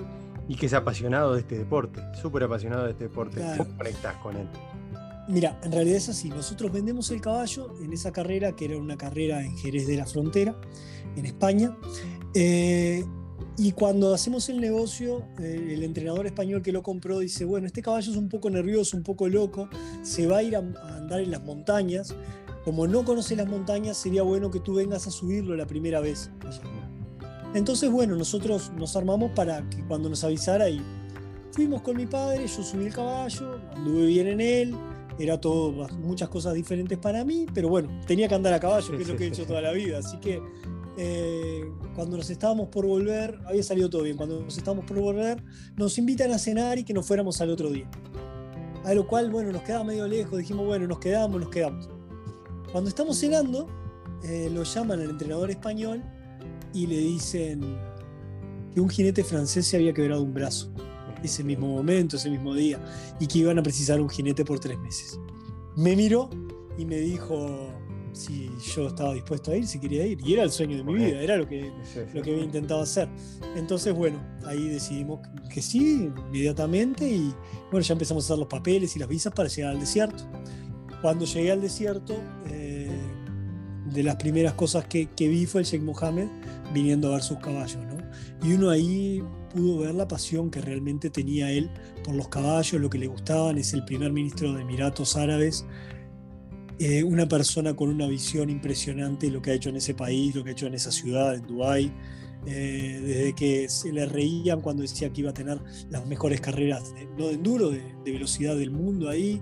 y 0.47 0.55
que 0.55 0.65
es 0.65 0.73
apasionado 0.73 1.33
de 1.33 1.41
este 1.41 1.57
deporte, 1.57 2.01
súper 2.21 2.43
apasionado 2.43 2.85
de 2.85 2.91
este 2.91 3.05
deporte. 3.05 3.41
¿Cómo 3.57 3.77
conectás 3.77 4.15
con 4.17 4.35
él? 4.35 4.47
Mira, 5.27 5.57
en 5.63 5.71
realidad 5.71 5.97
es 5.97 6.09
así. 6.09 6.29
Nosotros 6.29 6.71
vendemos 6.71 7.09
el 7.11 7.21
caballo 7.21 7.73
en 7.81 7.93
esa 7.93 8.11
carrera, 8.11 8.55
que 8.55 8.65
era 8.65 8.77
una 8.77 8.97
carrera 8.97 9.43
en 9.43 9.55
Jerez 9.57 9.87
de 9.87 9.95
la 9.95 10.05
Frontera, 10.05 10.55
en 11.15 11.25
España. 11.25 11.77
Eh, 12.33 13.05
y 13.57 13.71
cuando 13.71 14.13
hacemos 14.13 14.49
el 14.49 14.59
negocio, 14.59 15.23
eh, 15.39 15.73
el 15.73 15.83
entrenador 15.83 16.25
español 16.25 16.61
que 16.61 16.71
lo 16.71 16.81
compró 16.83 17.19
dice, 17.19 17.45
bueno, 17.45 17.67
este 17.67 17.81
caballo 17.81 18.11
es 18.11 18.17
un 18.17 18.27
poco 18.27 18.49
nervioso, 18.49 18.97
un 18.97 19.03
poco 19.03 19.29
loco, 19.29 19.69
se 20.01 20.27
va 20.27 20.37
a 20.37 20.43
ir 20.43 20.55
a, 20.55 20.59
andar 20.59 21.21
en 21.21 21.31
las 21.31 21.43
montañas. 21.43 22.15
Como 22.65 22.87
no 22.87 23.05
conoce 23.05 23.35
las 23.35 23.47
montañas, 23.47 23.97
sería 23.97 24.23
bueno 24.23 24.49
que 24.49 24.59
tú 24.59 24.73
vengas 24.73 25.05
a 25.07 25.11
subirlo 25.11 25.55
la 25.55 25.67
primera 25.67 25.99
vez. 25.99 26.31
Entonces, 27.53 27.91
bueno, 27.91 28.15
nosotros 28.15 28.71
nos 28.77 28.95
armamos 28.95 29.31
para 29.31 29.67
que 29.69 29.83
cuando 29.85 30.09
nos 30.09 30.23
avisara 30.23 30.69
y 30.69 30.81
fuimos 31.51 31.81
con 31.81 31.95
mi 31.95 32.07
padre, 32.07 32.47
yo 32.47 32.63
subí 32.63 32.85
el 32.85 32.93
caballo, 32.93 33.59
anduve 33.75 34.07
bien 34.07 34.27
en 34.27 34.41
él, 34.41 34.75
era 35.19 35.39
todo, 35.39 35.87
muchas 35.99 36.29
cosas 36.29 36.55
diferentes 36.55 36.97
para 36.97 37.23
mí, 37.23 37.45
pero 37.53 37.69
bueno, 37.69 37.89
tenía 38.07 38.27
que 38.27 38.35
andar 38.35 38.53
a 38.53 38.59
caballo, 38.59 38.97
que 38.97 39.03
es 39.03 39.07
lo 39.07 39.15
que 39.15 39.25
he 39.25 39.27
hecho 39.27 39.45
toda 39.45 39.61
la 39.61 39.71
vida, 39.71 39.99
así 39.99 40.17
que 40.17 40.41
eh, 40.97 41.71
cuando 41.95 42.17
nos 42.17 42.29
estábamos 42.31 42.69
por 42.69 42.87
volver, 42.87 43.39
había 43.45 43.61
salido 43.61 43.89
todo 43.89 44.01
bien, 44.01 44.17
cuando 44.17 44.41
nos 44.41 44.57
estábamos 44.57 44.85
por 44.85 44.99
volver, 44.99 45.43
nos 45.75 45.97
invitan 45.99 46.31
a 46.31 46.39
cenar 46.39 46.79
y 46.79 46.83
que 46.83 46.93
nos 46.93 47.05
fuéramos 47.05 47.39
al 47.41 47.51
otro 47.51 47.69
día. 47.69 47.89
A 48.83 48.93
lo 48.93 49.07
cual, 49.07 49.29
bueno, 49.29 49.51
nos 49.51 49.61
quedaba 49.61 49.83
medio 49.83 50.07
lejos, 50.07 50.37
dijimos, 50.39 50.65
bueno, 50.65 50.87
nos 50.87 50.99
quedamos, 50.99 51.39
nos 51.39 51.49
quedamos. 51.49 51.87
Cuando 52.71 52.89
estamos 52.89 53.17
cenando, 53.19 53.67
eh, 54.23 54.49
lo 54.51 54.63
llaman 54.63 54.99
al 54.99 55.11
entrenador 55.11 55.51
español 55.51 56.03
y 56.73 56.87
le 56.87 56.97
dicen 56.97 57.61
que 58.73 58.81
un 58.81 58.89
jinete 58.89 59.23
francés 59.23 59.67
se 59.67 59.77
había 59.77 59.93
quebrado 59.93 60.23
un 60.23 60.33
brazo 60.33 60.71
ese 61.23 61.43
mismo 61.43 61.67
momento, 61.67 62.17
ese 62.17 62.29
mismo 62.29 62.53
día, 62.53 62.79
y 63.19 63.27
que 63.27 63.39
iban 63.39 63.57
a 63.57 63.63
precisar 63.63 64.01
un 64.01 64.09
jinete 64.09 64.43
por 64.45 64.59
tres 64.59 64.77
meses. 64.79 65.19
Me 65.75 65.95
miró 65.95 66.29
y 66.77 66.85
me 66.85 66.97
dijo 66.97 67.69
si 68.11 68.51
yo 68.75 68.87
estaba 68.87 69.13
dispuesto 69.13 69.51
a 69.51 69.55
ir, 69.55 69.65
si 69.65 69.79
quería 69.79 70.05
ir. 70.05 70.19
Y 70.23 70.33
era 70.33 70.43
el 70.43 70.51
sueño 70.51 70.77
de 70.77 70.83
mi 70.83 70.93
vida, 70.93 71.19
era 71.21 71.35
lo 71.35 71.47
que, 71.47 71.71
lo 72.13 72.21
que 72.21 72.31
había 72.31 72.43
intentado 72.43 72.81
hacer. 72.81 73.09
Entonces, 73.55 73.93
bueno, 73.93 74.21
ahí 74.45 74.67
decidimos 74.67 75.19
que 75.51 75.61
sí, 75.61 76.11
inmediatamente, 76.27 77.09
y 77.09 77.33
bueno, 77.71 77.81
ya 77.81 77.93
empezamos 77.93 78.23
a 78.23 78.27
hacer 78.27 78.37
los 78.37 78.47
papeles 78.47 78.95
y 78.95 78.99
las 78.99 79.09
visas 79.09 79.33
para 79.33 79.49
llegar 79.49 79.71
al 79.71 79.79
desierto. 79.79 80.23
Cuando 81.01 81.25
llegué 81.25 81.51
al 81.51 81.61
desierto, 81.61 82.15
eh, 82.49 82.62
de 83.93 84.03
las 84.03 84.15
primeras 84.15 84.53
cosas 84.53 84.85
que, 84.85 85.07
que, 85.07 85.27
vi 85.27 85.45
fue 85.45 85.61
el 85.61 85.67
Sheikh 85.67 85.83
Mohammed 85.83 86.27
viniendo 86.73 87.09
a 87.09 87.15
ver 87.15 87.23
sus 87.23 87.37
caballos, 87.39 87.77
¿no? 87.85 87.97
Y 88.47 88.53
uno 88.53 88.69
ahí 88.69 89.23
pudo 89.53 89.79
ver 89.79 89.95
la 89.95 90.07
pasión 90.07 90.49
que 90.49 90.61
realmente 90.61 91.09
tenía 91.09 91.51
él 91.51 91.69
por 92.03 92.15
los 92.15 92.27
caballos, 92.27 92.81
lo 92.81 92.89
que 92.89 92.97
le 92.97 93.07
gustaban, 93.07 93.57
es 93.57 93.73
el 93.73 93.85
primer 93.85 94.11
ministro 94.11 94.53
de 94.53 94.61
Emiratos 94.61 95.15
Árabes, 95.15 95.65
eh, 96.79 97.03
una 97.03 97.27
persona 97.27 97.75
con 97.75 97.89
una 97.89 98.07
visión 98.07 98.49
impresionante 98.49 99.27
de 99.27 99.31
lo 99.31 99.41
que 99.41 99.51
ha 99.51 99.53
hecho 99.53 99.69
en 99.69 99.77
ese 99.77 99.93
país, 99.93 100.35
lo 100.35 100.43
que 100.43 100.49
ha 100.49 100.53
hecho 100.53 100.67
en 100.67 100.73
esa 100.73 100.91
ciudad, 100.91 101.35
en 101.35 101.45
Dubái. 101.47 101.91
Eh, 102.45 102.99
desde 103.01 103.35
que 103.35 103.69
se 103.69 103.93
le 103.93 104.05
reían 104.05 104.59
cuando 104.59 104.81
decía 104.81 105.09
que 105.13 105.21
iba 105.21 105.29
a 105.29 105.33
tener 105.33 105.59
las 105.89 106.05
mejores 106.05 106.41
carreras, 106.41 106.93
no 107.17 107.27
de 107.27 107.35
enduro, 107.35 107.69
de, 107.69 107.81
velocidad 108.03 108.57
del 108.57 108.69
mundo 108.69 109.07
ahí, 109.07 109.41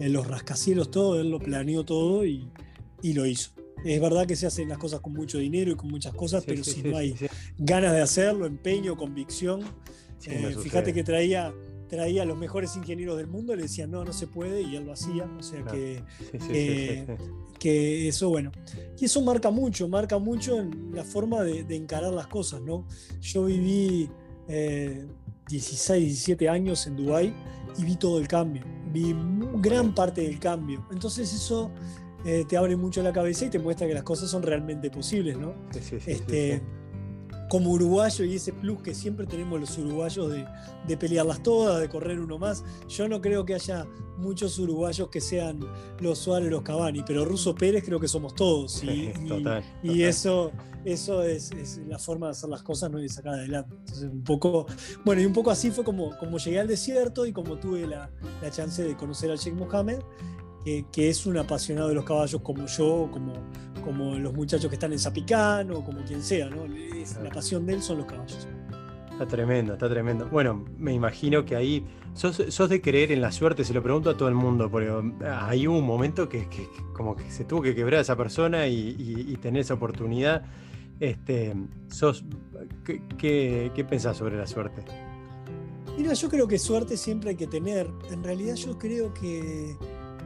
en 0.00 0.12
los 0.12 0.26
rascacielos, 0.26 0.90
todo, 0.90 1.18
él 1.18 1.30
lo 1.30 1.38
planeó 1.38 1.84
todo 1.84 2.26
y, 2.26 2.46
y, 3.00 3.14
lo 3.14 3.24
hizo. 3.24 3.52
Es 3.84 4.00
verdad 4.00 4.26
que 4.26 4.36
se 4.36 4.46
hacen 4.46 4.68
las 4.68 4.78
cosas 4.78 5.00
con 5.00 5.12
mucho 5.12 5.38
dinero 5.38 5.72
y 5.72 5.74
con 5.74 5.90
muchas 5.90 6.14
cosas, 6.14 6.44
pero 6.46 6.62
si 6.62 6.82
no 6.82 6.96
hay 6.96 7.14
ganas 7.58 7.92
de 7.92 8.00
hacerlo, 8.00 8.46
empeño, 8.46 8.96
convicción, 8.96 9.62
eh, 10.26 10.54
fíjate 10.62 10.92
que 10.92 11.02
traía 11.02 11.52
traía 11.92 12.22
a 12.22 12.24
los 12.24 12.38
mejores 12.38 12.74
ingenieros 12.74 13.18
del 13.18 13.26
mundo, 13.26 13.54
le 13.54 13.64
decían 13.64 13.90
no, 13.90 14.02
no 14.02 14.14
se 14.14 14.26
puede, 14.26 14.62
y 14.62 14.76
él 14.76 14.86
lo 14.86 14.94
hacía. 14.94 15.30
O 15.38 15.42
sea 15.42 15.62
que, 15.64 16.02
que, 17.58 18.08
eso, 18.08 18.30
bueno. 18.30 18.50
Y 18.98 19.04
eso 19.04 19.20
marca 19.20 19.50
mucho, 19.50 19.86
marca 19.88 20.18
mucho 20.18 20.58
en 20.58 20.94
la 20.94 21.04
forma 21.04 21.42
de, 21.42 21.76
encarar 21.76 22.14
las 22.14 22.28
cosas, 22.28 22.62
¿no? 22.62 22.86
Yo 23.20 23.44
viví 23.44 24.08
16, 24.48 25.90
eh, 25.90 26.00
17 26.00 26.48
años 26.48 26.86
en 26.86 26.96
Dubái 26.96 27.34
y 27.76 27.84
vi 27.84 27.96
todo 27.96 28.18
el 28.18 28.26
cambio, 28.26 28.62
vi 28.90 29.14
gran 29.56 29.94
parte 29.94 30.22
del 30.22 30.38
cambio. 30.38 30.86
Entonces 30.92 31.30
eso 31.34 31.70
eh, 32.24 32.44
te 32.48 32.56
abre 32.56 32.76
mucho 32.76 33.02
la 33.02 33.12
cabeza 33.12 33.46
y 33.46 33.50
te 33.50 33.58
muestra 33.58 33.86
que 33.86 33.94
las 33.94 34.04
cosas 34.04 34.30
son 34.30 34.42
realmente 34.42 34.90
posibles, 34.90 35.36
¿no? 35.38 35.54
Este, 36.06 36.62
como 37.52 37.70
uruguayo 37.72 38.24
y 38.24 38.36
ese 38.36 38.50
plus 38.52 38.80
que 38.80 38.94
siempre 38.94 39.26
tenemos 39.26 39.60
los 39.60 39.76
uruguayos 39.76 40.32
de, 40.86 40.96
pelearlas 40.96 41.42
todas, 41.42 41.82
de 41.82 41.88
correr 41.90 42.18
uno 42.18 42.38
más. 42.38 42.64
Yo 42.88 43.08
no 43.08 43.20
creo 43.20 43.44
que 43.44 43.54
haya 43.54 43.86
muchos 44.16 44.58
uruguayos 44.58 45.10
que 45.10 45.20
sean 45.20 45.60
los 46.00 46.18
Suárez, 46.18 46.50
los 46.50 46.62
Cavani, 46.62 47.02
pero 47.06 47.26
Russo 47.26 47.54
Pérez 47.54 47.84
creo 47.84 48.00
que 48.00 48.08
somos 48.08 48.34
todos. 48.34 48.82
Y, 48.82 49.12
y, 49.82 50.02
eso, 50.02 50.50
eso 50.86 51.22
es, 51.24 51.50
la 51.86 51.98
forma 51.98 52.28
de 52.28 52.32
hacer 52.32 52.48
las 52.48 52.62
cosas, 52.62 52.90
no 52.90 52.98
y 52.98 53.02
de 53.02 53.08
sacar 53.10 53.34
adelante. 53.34 53.74
Entonces, 53.80 54.04
un 54.04 54.24
poco, 54.24 54.64
bueno, 55.04 55.20
y 55.20 55.26
un 55.26 55.34
poco 55.34 55.50
así 55.50 55.70
fue 55.70 55.84
como, 55.84 56.16
como 56.16 56.38
llegué 56.38 56.58
al 56.58 56.68
desierto 56.68 57.26
y 57.26 57.32
como 57.32 57.58
tuve 57.58 57.86
la, 57.86 58.08
la 58.40 58.50
chance 58.50 58.82
de 58.82 58.96
conocer 58.96 59.30
al 59.30 59.36
Sheikh 59.36 59.56
Mohammed 59.56 59.98
que, 60.64 61.08
es 61.08 61.26
un 61.26 61.38
apasionado 61.38 61.88
de 61.88 61.94
los 61.94 62.04
caballos 62.04 62.40
como 62.42 62.66
yo, 62.66 63.08
como, 63.12 63.32
como 63.84 64.18
los 64.18 64.32
muchachos 64.32 64.68
que 64.68 64.76
están 64.76 64.92
en 64.92 64.98
Zapicán 64.98 65.70
o 65.70 65.84
como 65.84 66.04
quien 66.04 66.22
sea, 66.22 66.48
¿no? 66.48 66.66
la 67.22 67.30
pasión 67.30 67.66
de 67.66 67.74
él 67.74 67.82
son 67.82 67.98
los 67.98 68.06
caballos. 68.06 68.46
Está 69.10 69.26
tremendo, 69.26 69.74
está 69.74 69.88
tremendo. 69.88 70.26
Bueno, 70.28 70.64
me 70.78 70.92
imagino 70.92 71.44
que 71.44 71.54
ahí 71.54 71.84
sos, 72.14 72.68
de 72.68 72.80
creer 72.80 73.12
en 73.12 73.20
la 73.20 73.30
suerte, 73.30 73.64
se 73.64 73.74
lo 73.74 73.82
pregunto 73.82 74.10
a 74.10 74.16
todo 74.16 74.28
el 74.28 74.34
mundo, 74.34 74.70
porque 74.70 74.90
hay 75.24 75.66
un 75.66 75.84
momento 75.84 76.28
que, 76.28 76.48
como 76.94 77.14
que 77.14 77.30
se 77.30 77.44
tuvo 77.44 77.62
que 77.62 77.74
quebrar 77.74 77.98
a 77.98 78.02
esa 78.02 78.16
persona 78.16 78.66
y, 78.66 79.36
tener 79.42 79.62
esa 79.62 79.74
oportunidad. 79.74 80.42
Este, 81.00 81.54
sos, 81.88 82.24
¿qué, 83.18 83.70
qué 83.74 83.84
pensás 83.84 84.16
sobre 84.16 84.36
la 84.36 84.46
suerte? 84.46 84.82
Mira, 85.96 86.14
yo 86.14 86.28
creo 86.28 86.48
que 86.48 86.58
suerte 86.58 86.96
siempre 86.96 87.30
hay 87.30 87.36
que 87.36 87.46
tener. 87.46 87.90
En 88.10 88.24
realidad 88.24 88.54
yo 88.54 88.78
creo 88.78 89.12
que 89.12 89.76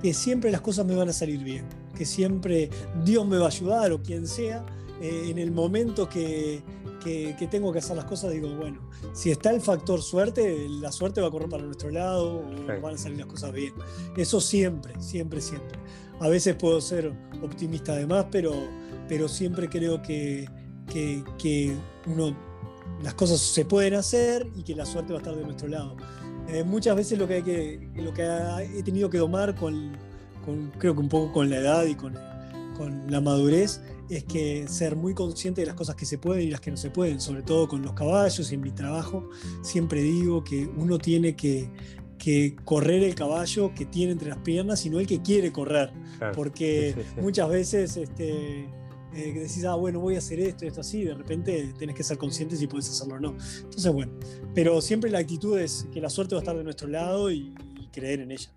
que 0.07 0.15
siempre 0.15 0.53
las 0.53 0.61
cosas 0.61 0.87
me 0.87 0.95
van 0.95 1.09
a 1.09 1.13
salir 1.13 1.43
bien, 1.43 1.65
que 1.97 2.05
siempre 2.05 2.71
Dios 3.05 3.27
me 3.27 3.39
va 3.39 3.47
a 3.47 3.49
ayudar 3.49 3.91
o 3.91 4.01
quien 4.01 4.29
sea, 4.29 4.65
eh, 5.01 5.27
en 5.31 5.37
el 5.37 5.51
momento 5.51 6.09
que, 6.09 6.63
que, 7.03 7.49
tengo 7.51 7.73
que 7.73 7.81
hacer 7.81 7.97
las 7.97 8.05
cosas, 8.05 8.31
digo, 8.31 8.55
bueno, 8.55 8.89
si 9.15 9.33
está 9.33 9.51
el 9.51 9.61
factor 9.61 10.01
suerte, 10.01 10.69
la 10.69 10.93
suerte 10.93 11.21
va 11.21 11.27
a 11.27 11.31
correr 11.33 11.49
para 11.49 11.65
nuestro 11.65 11.91
lado 11.91 12.39
o 12.39 12.81
van 12.81 12.95
a 12.95 12.99
salir 12.99 13.19
las 13.19 13.27
cosas 13.27 13.53
bien. 13.53 13.75
Eso 14.17 14.41
siempre, 14.41 14.95
siempre, 15.01 15.41
siempre. 15.41 15.77
A 16.21 16.29
veces 16.29 16.55
puedo 16.55 16.81
ser 16.81 17.13
optimista 17.43 17.95
además, 17.95 18.27
pero, 18.31 18.55
pero 19.09 19.27
siempre 19.27 19.69
creo 19.69 20.03
que, 20.03 20.49
que, 20.89 21.25
que 21.37 21.77
uno, 22.07 22.37
las 23.03 23.15
cosas 23.15 23.41
se 23.41 23.65
pueden 23.65 23.95
hacer 23.95 24.49
y 24.55 24.63
que 24.63 24.77
la 24.77 24.87
suerte 24.87 25.13
va 25.13 25.19
a 25.19 25.23
estar 25.23 25.35
de 25.35 25.43
nuestro 25.43 25.67
lado. 25.67 25.97
Eh, 26.49 26.65
muchas 26.65 26.97
veces 26.97 27.19
lo 27.19 27.27
que, 27.27 27.35
hay 27.35 27.43
que, 27.43 27.89
lo 27.97 28.13
que 28.13 28.23
he 28.77 28.83
tenido 28.83 29.11
que 29.11 29.19
domar, 29.19 29.55
con, 29.55 29.97
creo 30.79 30.95
que 30.95 31.01
un 31.01 31.09
poco 31.09 31.33
con 31.33 31.51
la 31.51 31.57
edad 31.57 31.85
y 31.87 31.95
con, 31.95 32.15
con, 32.77 33.11
la 33.11 33.21
madurez, 33.21 33.81
es 34.09 34.25
que 34.25 34.69
ser 34.69 34.95
muy 34.95 35.15
consciente 35.15 35.63
de 35.63 35.67
las 35.67 35.75
cosas 35.75 35.97
que 35.97 36.07
se 36.07 36.19
pueden 36.19 36.45
y 36.45 36.51
las 36.51 36.61
que 36.61 36.71
no 36.71 36.77
se 36.77 36.91
pueden, 36.91 37.21
sobre 37.21 37.43
todo 37.43 37.67
con 37.67 37.83
los 37.83 37.95
caballos 37.95 38.53
y 38.53 38.55
en 38.55 38.61
mi 38.61 38.71
trabajo. 38.71 39.29
Siempre 39.63 40.03
digo 40.03 40.45
que 40.45 40.69
uno 40.77 40.99
tiene 40.99 41.35
que, 41.35 41.69
que 42.19 42.55
correr 42.65 43.03
el 43.03 43.15
caballo 43.15 43.75
que 43.75 43.85
tiene 43.85 44.13
entre 44.13 44.29
las 44.29 44.39
piernas 44.39 44.87
y 44.87 44.91
no 44.91 45.01
el 45.01 45.07
que 45.07 45.23
quiere 45.23 45.53
correr, 45.53 45.93
porque 46.35 46.95
muchas 47.21 47.49
veces... 47.49 47.97
Este, 47.97 48.69
eh, 49.17 49.33
que 49.33 49.41
decís, 49.41 49.65
ah, 49.65 49.77
bueno, 49.77 49.99
voy 49.99 50.15
a 50.15 50.19
hacer 50.19 50.39
esto, 50.41 50.67
esto 50.67 50.83
así, 50.83 51.05
de 51.05 51.15
repente 51.15 51.73
tenés 51.79 51.97
que 51.97 52.03
ser 52.03 52.19
consciente 52.19 52.55
si 52.55 52.67
puedes 52.67 52.91
hacerlo 52.91 53.15
o 53.15 53.21
no. 53.21 53.31
Entonces, 53.31 53.91
bueno, 53.91 54.13
pero 54.55 54.83
siempre 54.83 55.11
la 55.11 55.21
actitud 55.21 55.59
es 55.59 55.89
que 55.91 56.03
la 56.03 56.11
suerte 56.11 56.35
va 56.35 56.41
a 56.41 56.43
estar 56.43 56.55
de 56.55 56.63
nuestro 56.63 56.87
lado 56.87 57.31
y, 57.31 57.55
creer 57.93 58.21
en 58.21 58.31
ella. 58.31 58.51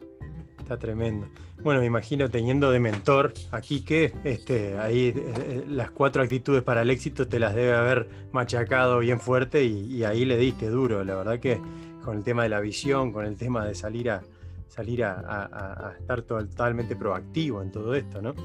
Está 0.58 0.78
tremendo. 0.78 1.30
Bueno, 1.64 1.80
me 1.80 1.86
imagino 1.86 2.30
teniendo 2.30 2.72
de 2.72 2.82
mentor 2.82 3.34
aquí 3.52 3.86
que 3.86 4.14
este, 4.26 4.78
ahí 4.78 5.14
eh, 5.16 5.16
eh, 5.16 5.66
las 5.66 5.92
cuatro 5.92 6.22
actitudes 6.22 6.62
para 6.62 6.82
el 6.82 6.90
éxito 6.90 7.26
te 7.26 7.40
las 7.40 7.56
debe 7.56 7.74
haber 7.74 8.10
machacado 8.34 9.00
bien 9.00 9.22
fuerte 9.22 9.64
y, 9.64 10.04
ahí 10.04 10.26
le 10.26 10.36
diste 10.36 10.68
duro. 10.68 11.06
La 11.06 11.16
verdad 11.16 11.40
que 11.40 11.62
con 12.04 12.18
el 12.18 12.24
tema 12.26 12.44
de 12.44 12.50
la 12.50 12.60
visión, 12.60 13.14
con 13.14 13.26
el 13.26 13.38
tema 13.38 13.66
de 13.66 13.76
salir 13.76 14.10
a 14.10 14.24
salir 14.68 15.06
a, 15.06 15.14
a 15.20 15.94
estar 15.98 16.22
totalmente 16.24 16.98
proactivo 16.98 17.62
en 17.62 17.72
todo 17.72 17.96
esto, 17.96 18.22
¿no? 18.22 18.36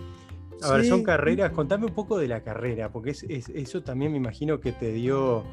A 0.65 0.77
ver, 0.77 0.85
son 0.87 1.03
carreras, 1.03 1.53
contame 1.53 1.87
un 1.87 1.95
poco 1.95 2.19
de 2.19 2.29
la 2.29 2.43
carrera, 2.43 2.91
porque 2.91 3.11
es, 3.11 3.23
eso 3.23 3.83
también 3.83 4.13
me 4.13 4.19
imagino 4.19 4.61
que 4.61 4.73
te 4.73 4.93
dio 4.93 5.45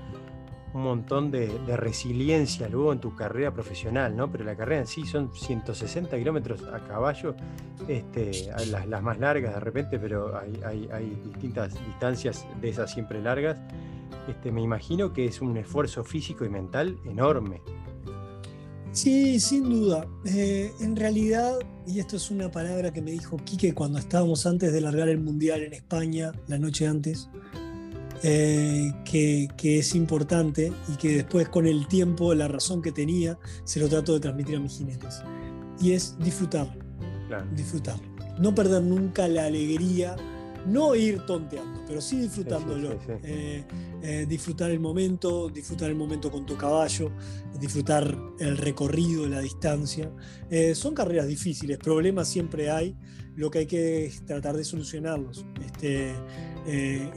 un 0.73 0.83
montón 0.83 1.31
de, 1.31 1.51
resiliencia 1.75 2.69
luego 2.69 2.93
en 2.93 2.99
tu 2.99 3.15
carrera 3.15 3.53
profesional, 3.53 4.15
¿no? 4.15 4.31
Pero 4.31 4.43
la 4.43 4.55
carrera 4.55 4.81
en 4.81 4.87
sí 4.87 5.05
son 5.05 5.33
160 5.33 6.17
kilómetros 6.17 6.63
a 6.63 6.79
caballo, 6.87 7.35
este, 7.87 8.49
las, 8.67 9.01
más 9.01 9.19
largas 9.19 9.53
de 9.53 9.59
repente, 9.59 9.99
pero 9.99 10.37
hay, 10.37 11.21
distintas 11.25 11.73
distancias 11.85 12.45
de 12.61 12.69
esas 12.69 12.91
siempre 12.91 13.21
largas. 13.21 13.57
Este, 14.27 14.51
me 14.51 14.61
imagino 14.61 15.13
que 15.13 15.25
es 15.25 15.41
un 15.41 15.57
esfuerzo 15.57 16.03
físico 16.03 16.45
y 16.45 16.49
mental 16.49 16.97
enorme. 17.05 17.61
Sí, 18.91 19.39
sin 19.39 19.69
duda. 19.69 20.05
Eh, 20.25 20.71
en 20.81 20.95
realidad, 20.95 21.57
y 21.87 21.99
esto 21.99 22.17
es 22.17 22.29
una 22.29 22.51
palabra 22.51 22.91
que 22.91 23.01
me 23.01 23.11
dijo 23.11 23.37
Quique 23.37 23.73
cuando 23.73 23.99
estábamos 23.99 24.45
antes 24.45 24.73
de 24.73 24.81
largar 24.81 25.07
el 25.07 25.19
Mundial 25.19 25.61
en 25.61 25.73
España, 25.73 26.33
la 26.47 26.59
noche 26.59 26.87
antes, 26.87 27.29
eh, 28.23 28.91
que, 29.05 29.49
es 29.61 29.95
importante 29.95 30.73
y 30.91 30.97
que 30.97 31.15
después 31.15 31.47
con 31.47 31.67
el 31.67 31.87
tiempo, 31.87 32.33
la 32.33 32.49
razón 32.49 32.81
que 32.81 32.91
tenía, 32.91 33.39
se 33.63 33.79
lo 33.79 33.87
trato 33.87 34.13
de 34.13 34.19
transmitir 34.19 34.57
a 34.57 34.59
mis 34.59 34.77
jinetes. 34.77 35.21
Y 35.79 35.93
es 35.93 36.17
disfrutarlo. 36.19 36.83
Disfrutarlo. 37.55 38.03
No 38.39 38.53
perder 38.53 38.83
nunca 38.83 39.27
la 39.29 39.45
alegría 39.45 40.17
no 40.65 40.95
ir 40.95 41.25
tonteando, 41.25 41.83
pero 41.87 42.01
sí 42.01 42.21
disfrutándolo. 42.21 42.97
Eh, 43.23 43.63
eh, 44.01 44.25
disfrutar 44.27 44.71
el 44.71 44.79
momento, 44.79 45.49
disfrutar 45.49 45.89
el 45.89 45.95
momento 45.95 46.31
con 46.31 46.45
tu 46.45 46.57
caballo, 46.57 47.11
disfrutar 47.59 48.17
el 48.39 48.57
recorrido, 48.57 49.27
la 49.27 49.39
distancia. 49.39 50.11
Eh, 50.49 50.75
son 50.75 50.93
carreras 50.93 51.27
difíciles, 51.27 51.77
problemas 51.77 52.27
siempre 52.27 52.69
hay, 52.69 52.95
lo 53.35 53.49
que 53.49 53.59
hay 53.59 53.65
que 53.65 54.05
es 54.05 54.25
tratar 54.25 54.55
de 54.57 54.63
solucionarlos. 54.63 55.45
Este, 55.65 56.13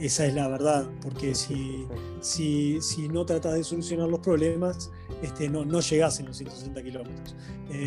esa 0.00 0.26
es 0.26 0.34
la 0.34 0.48
verdad, 0.48 0.88
porque 1.02 1.34
si, 1.34 1.86
si, 2.20 2.80
si, 2.80 3.08
no 3.08 3.26
tratas 3.26 3.54
de 3.54 3.64
solucionar 3.64 4.08
los 4.08 4.20
problemas, 4.20 4.90
este, 5.22 5.50
no, 5.50 5.66
no 5.66 5.80
llegás 5.80 6.18
en 6.20 6.26
los 6.26 6.38
160 6.38 6.82
kilómetros. 6.82 7.36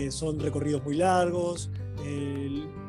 son 0.09 0.39
recorridos 0.39 0.83
muy 0.83 0.97
largos, 0.97 1.71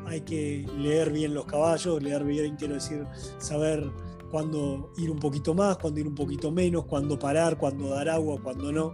hay 0.05 0.21
que 0.21 0.65
leer 0.77 1.11
bien 1.11 1.33
los 1.33 1.45
caballos, 1.45 2.01
leer 2.01 2.23
bien, 2.23 2.55
quiero 2.55 2.75
decir, 2.75 3.05
saber 3.37 3.91
cuándo 4.31 4.91
ir 4.97 5.11
un 5.11 5.19
poquito 5.19 5.53
más, 5.53 5.77
cuándo 5.77 5.99
ir 5.99 6.07
un 6.07 6.15
poquito 6.15 6.51
menos, 6.51 6.85
cuándo 6.85 7.17
parar, 7.17 7.57
cuándo 7.57 7.89
dar 7.89 8.09
agua, 8.09 8.39
cuándo 8.41 8.71
no. 8.71 8.93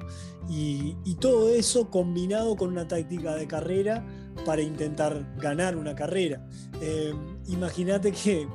Y, 0.50 0.96
todo 1.20 1.50
eso 1.50 1.90
combinado 1.90 2.56
con 2.56 2.70
una 2.70 2.88
táctica 2.88 3.36
de 3.36 3.48
carrera 3.48 4.06
para 4.46 4.62
intentar 4.62 5.36
ganar 5.38 5.76
una 5.76 5.96
carrera. 5.96 6.46
Eh, 6.82 7.14
imagínate 7.48 8.12
que 8.12 8.48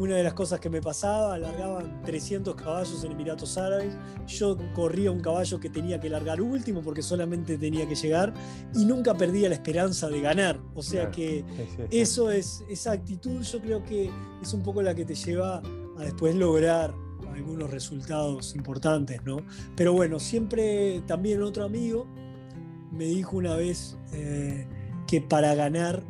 una 0.00 0.16
de 0.16 0.22
las 0.22 0.32
cosas 0.32 0.60
que 0.60 0.70
me 0.70 0.80
pasaba, 0.80 1.38
largaban 1.38 2.02
300 2.02 2.54
caballos 2.54 3.04
en 3.04 3.12
Emiratos 3.12 3.58
Árabes, 3.58 3.94
yo 4.26 4.56
corría 4.74 5.10
un 5.10 5.20
caballo 5.20 5.60
que 5.60 5.68
tenía 5.68 6.00
que 6.00 6.08
largar 6.08 6.40
último 6.40 6.80
porque 6.80 7.02
solamente 7.02 7.58
tenía 7.58 7.86
que 7.86 7.94
llegar 7.94 8.32
y 8.74 8.86
nunca 8.86 9.14
perdía 9.14 9.50
la 9.50 9.56
esperanza 9.56 10.08
de 10.08 10.22
ganar. 10.22 10.58
O 10.74 10.82
sea 10.82 11.10
que 11.10 11.44
eso 11.90 12.30
es, 12.30 12.64
esa 12.70 12.92
actitud 12.92 13.42
yo 13.42 13.60
creo 13.60 13.84
que 13.84 14.10
es 14.40 14.54
un 14.54 14.62
poco 14.62 14.80
la 14.80 14.94
que 14.94 15.04
te 15.04 15.14
lleva 15.14 15.58
a 15.98 16.02
después 16.02 16.34
lograr 16.34 16.94
algunos 17.34 17.70
resultados 17.70 18.54
importantes, 18.54 19.22
¿no? 19.24 19.44
Pero 19.76 19.92
bueno, 19.92 20.18
siempre 20.18 21.02
también 21.06 21.42
otro 21.42 21.64
amigo 21.64 22.06
me 22.90 23.04
dijo 23.04 23.36
una 23.36 23.54
vez 23.54 23.98
eh, 24.14 24.66
que 25.06 25.20
para 25.20 25.54
ganar 25.54 26.02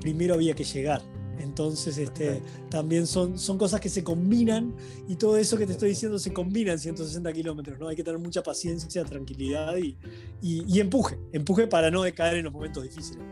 primero 0.00 0.32
había 0.32 0.54
que 0.54 0.64
llegar. 0.64 1.02
Entonces, 1.40 1.98
este, 1.98 2.42
también 2.68 3.06
son, 3.06 3.38
son 3.38 3.58
cosas 3.58 3.80
que 3.80 3.88
se 3.88 4.02
combinan 4.02 4.74
y 5.08 5.16
todo 5.16 5.36
eso 5.36 5.56
que 5.56 5.66
te 5.66 5.72
estoy 5.72 5.90
diciendo 5.90 6.18
se 6.18 6.32
combina 6.32 6.72
en 6.72 6.78
160 6.78 7.32
kilómetros, 7.32 7.78
¿no? 7.78 7.88
Hay 7.88 7.96
que 7.96 8.04
tener 8.04 8.20
mucha 8.20 8.42
paciencia, 8.42 9.04
tranquilidad 9.04 9.76
y, 9.76 9.96
y, 10.42 10.80
empuje, 10.80 11.18
empuje 11.32 11.66
para 11.66 11.90
no 11.90 12.02
decaer 12.02 12.38
en 12.38 12.44
los 12.44 12.52
momentos 12.52 12.82
difíciles. 12.82 13.22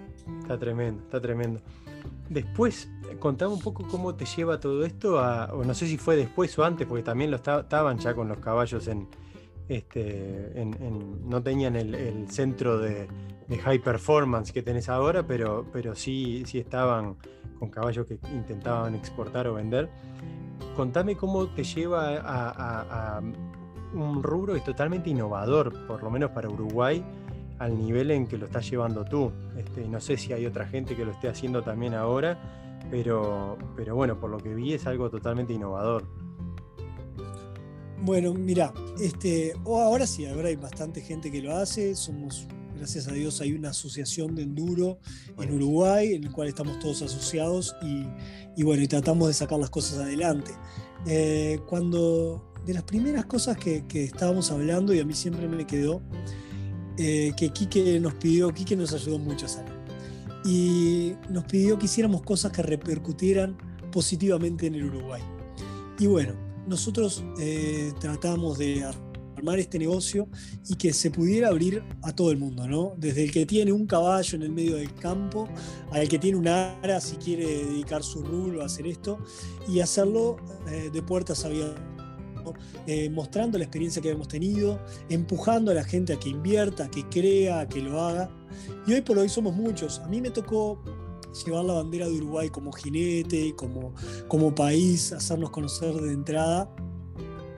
Está 0.40 0.58
tremendo, 0.58 1.02
está 1.02 1.20
tremendo. 1.20 1.60
Después, 2.28 2.88
contame 3.18 3.54
un 3.54 3.60
poco 3.60 3.86
cómo 3.88 4.14
te 4.14 4.24
lleva 4.24 4.58
todo 4.58 4.84
esto, 4.84 5.16
o 5.16 5.64
no 5.64 5.74
sé 5.74 5.86
si 5.86 5.96
fue 5.96 6.16
después 6.16 6.58
o 6.58 6.64
antes, 6.64 6.86
porque 6.86 7.02
también 7.02 7.30
lo 7.30 7.36
estaban 7.36 7.98
ya 7.98 8.14
con 8.14 8.28
los 8.28 8.38
caballos 8.38 8.88
en, 8.88 9.08
este, 9.68 10.64
no 11.24 11.42
tenían 11.42 11.76
el, 11.76 12.30
centro 12.30 12.78
de, 12.78 13.08
de, 13.48 13.58
high 13.58 13.80
performance 13.80 14.52
que 14.52 14.62
tenés 14.62 14.88
ahora, 14.88 15.26
pero, 15.26 15.66
pero 15.72 15.94
sí, 15.94 16.44
sí 16.46 16.58
estaban 16.58 17.16
con 17.58 17.70
caballos 17.70 18.06
que 18.06 18.18
intentaban 18.32 18.94
exportar 18.94 19.46
o 19.46 19.54
vender. 19.54 19.88
Contame 20.74 21.16
cómo 21.16 21.46
te 21.48 21.64
lleva 21.64 22.16
a, 22.18 23.20
un 23.94 24.22
rubro 24.22 24.52
que 24.52 24.58
es 24.58 24.64
totalmente 24.64 25.10
innovador, 25.10 25.86
por 25.86 26.02
lo 26.02 26.10
menos 26.10 26.30
para 26.30 26.48
Uruguay, 26.48 27.02
al 27.58 27.78
nivel 27.78 28.10
en 28.10 28.26
que 28.26 28.36
lo 28.36 28.46
estás 28.46 28.68
llevando 28.70 29.04
tú. 29.04 29.32
Este, 29.56 29.86
no 29.88 30.00
sé 30.00 30.16
si 30.16 30.32
hay 30.32 30.44
otra 30.44 30.66
gente 30.66 30.94
que 30.94 31.04
lo 31.04 31.12
esté 31.12 31.28
haciendo 31.28 31.62
también 31.62 31.94
ahora, 31.94 32.38
pero, 32.90 33.56
pero 33.74 33.94
bueno, 33.94 34.20
por 34.20 34.30
lo 34.30 34.38
que 34.38 34.54
vi 34.54 34.74
es 34.74 34.86
algo 34.86 35.08
totalmente 35.08 35.52
innovador. 35.52 36.04
Bueno, 38.02 38.34
mira, 38.34 38.72
este, 39.00 39.54
ahora 39.64 40.06
sí, 40.06 40.26
ahora 40.26 40.48
hay 40.48 40.56
bastante 40.56 41.00
gente 41.00 41.30
que 41.32 41.40
lo 41.40 41.56
hace, 41.56 41.94
somos 41.94 42.46
gracias 42.76 43.08
a 43.08 43.12
Dios 43.12 43.40
hay 43.40 43.52
una 43.52 43.70
asociación 43.70 44.34
de 44.34 44.42
enduro 44.42 44.98
en 45.38 45.54
Uruguay, 45.54 46.14
en 46.14 46.24
la 46.24 46.32
cual 46.32 46.48
estamos 46.48 46.78
todos 46.78 47.02
asociados 47.02 47.74
y, 48.56 48.62
bueno, 48.62 48.82
y 48.82 48.88
tratamos 48.88 49.28
de 49.28 49.34
sacar 49.34 49.58
las 49.58 49.70
cosas 49.70 49.98
adelante. 49.98 50.52
Eh, 51.06 51.60
cuando 51.66 52.52
de 52.64 52.74
las 52.74 52.82
primeras 52.82 53.26
cosas 53.26 53.56
que, 53.56 53.84
estábamos 53.92 54.50
hablando, 54.50 54.92
y 54.92 55.00
a 55.00 55.04
mí 55.04 55.14
siempre 55.14 55.48
me 55.48 55.66
quedó, 55.66 56.02
eh, 56.98 57.32
que 57.36 57.50
Quique 57.50 58.00
nos 58.00 58.14
pidió, 58.14 58.52
Quique 58.52 58.76
nos 58.76 58.92
ayudó 58.92 59.18
mucho 59.18 59.46
a 59.46 59.48
salir, 59.48 59.72
y 60.44 61.14
nos 61.30 61.44
pidió 61.44 61.78
que 61.78 61.86
hiciéramos 61.86 62.22
cosas 62.22 62.52
que 62.52 62.62
repercutieran 62.62 63.56
positivamente 63.92 64.66
en 64.66 64.74
el 64.74 64.84
Uruguay. 64.84 65.22
Y 65.98 66.06
bueno, 66.06 66.34
nosotros 66.66 67.24
eh, 67.38 67.92
tratamos 68.00 68.58
de 68.58 68.84
armar 69.36 69.58
este 69.58 69.78
negocio 69.78 70.28
y 70.68 70.76
que 70.76 70.92
se 70.92 71.10
pudiera 71.10 71.48
abrir 71.48 71.82
a 72.02 72.14
todo 72.14 72.30
el 72.30 72.38
mundo, 72.38 72.66
¿no? 72.66 72.94
Desde 72.96 73.24
el 73.24 73.32
que 73.32 73.46
tiene 73.46 73.72
un 73.72 73.86
caballo 73.86 74.36
en 74.36 74.42
el 74.42 74.50
medio 74.50 74.76
del 74.76 74.92
campo, 74.94 75.48
al 75.90 76.08
que 76.08 76.18
tiene 76.18 76.38
un 76.38 76.48
ara 76.48 77.00
si 77.00 77.16
quiere 77.16 77.64
dedicar 77.64 78.02
su 78.02 78.22
rulo 78.22 78.62
a 78.62 78.66
hacer 78.66 78.86
esto, 78.86 79.18
y 79.68 79.80
hacerlo 79.80 80.36
eh, 80.68 80.90
de 80.92 81.02
puertas 81.02 81.44
abiertas. 81.44 81.82
Eh, 82.86 83.10
mostrando 83.10 83.58
la 83.58 83.64
experiencia 83.64 84.00
que 84.00 84.10
hemos 84.10 84.28
tenido, 84.28 84.78
empujando 85.08 85.72
a 85.72 85.74
la 85.74 85.82
gente 85.82 86.12
a 86.12 86.18
que 86.20 86.28
invierta, 86.28 86.84
a 86.84 86.90
que 86.90 87.02
crea, 87.08 87.58
a 87.58 87.68
que 87.68 87.80
lo 87.80 88.00
haga. 88.00 88.30
Y 88.86 88.92
hoy 88.92 89.00
por 89.00 89.18
hoy 89.18 89.28
somos 89.28 89.52
muchos. 89.52 89.98
A 89.98 90.06
mí 90.06 90.20
me 90.20 90.30
tocó 90.30 90.80
llevar 91.44 91.64
la 91.64 91.74
bandera 91.74 92.06
de 92.06 92.12
Uruguay 92.12 92.48
como 92.48 92.72
jinete, 92.72 93.54
como, 93.56 93.92
como 94.28 94.54
país, 94.54 95.12
hacernos 95.12 95.50
conocer 95.50 95.94
de 95.94 96.12
entrada. 96.12 96.70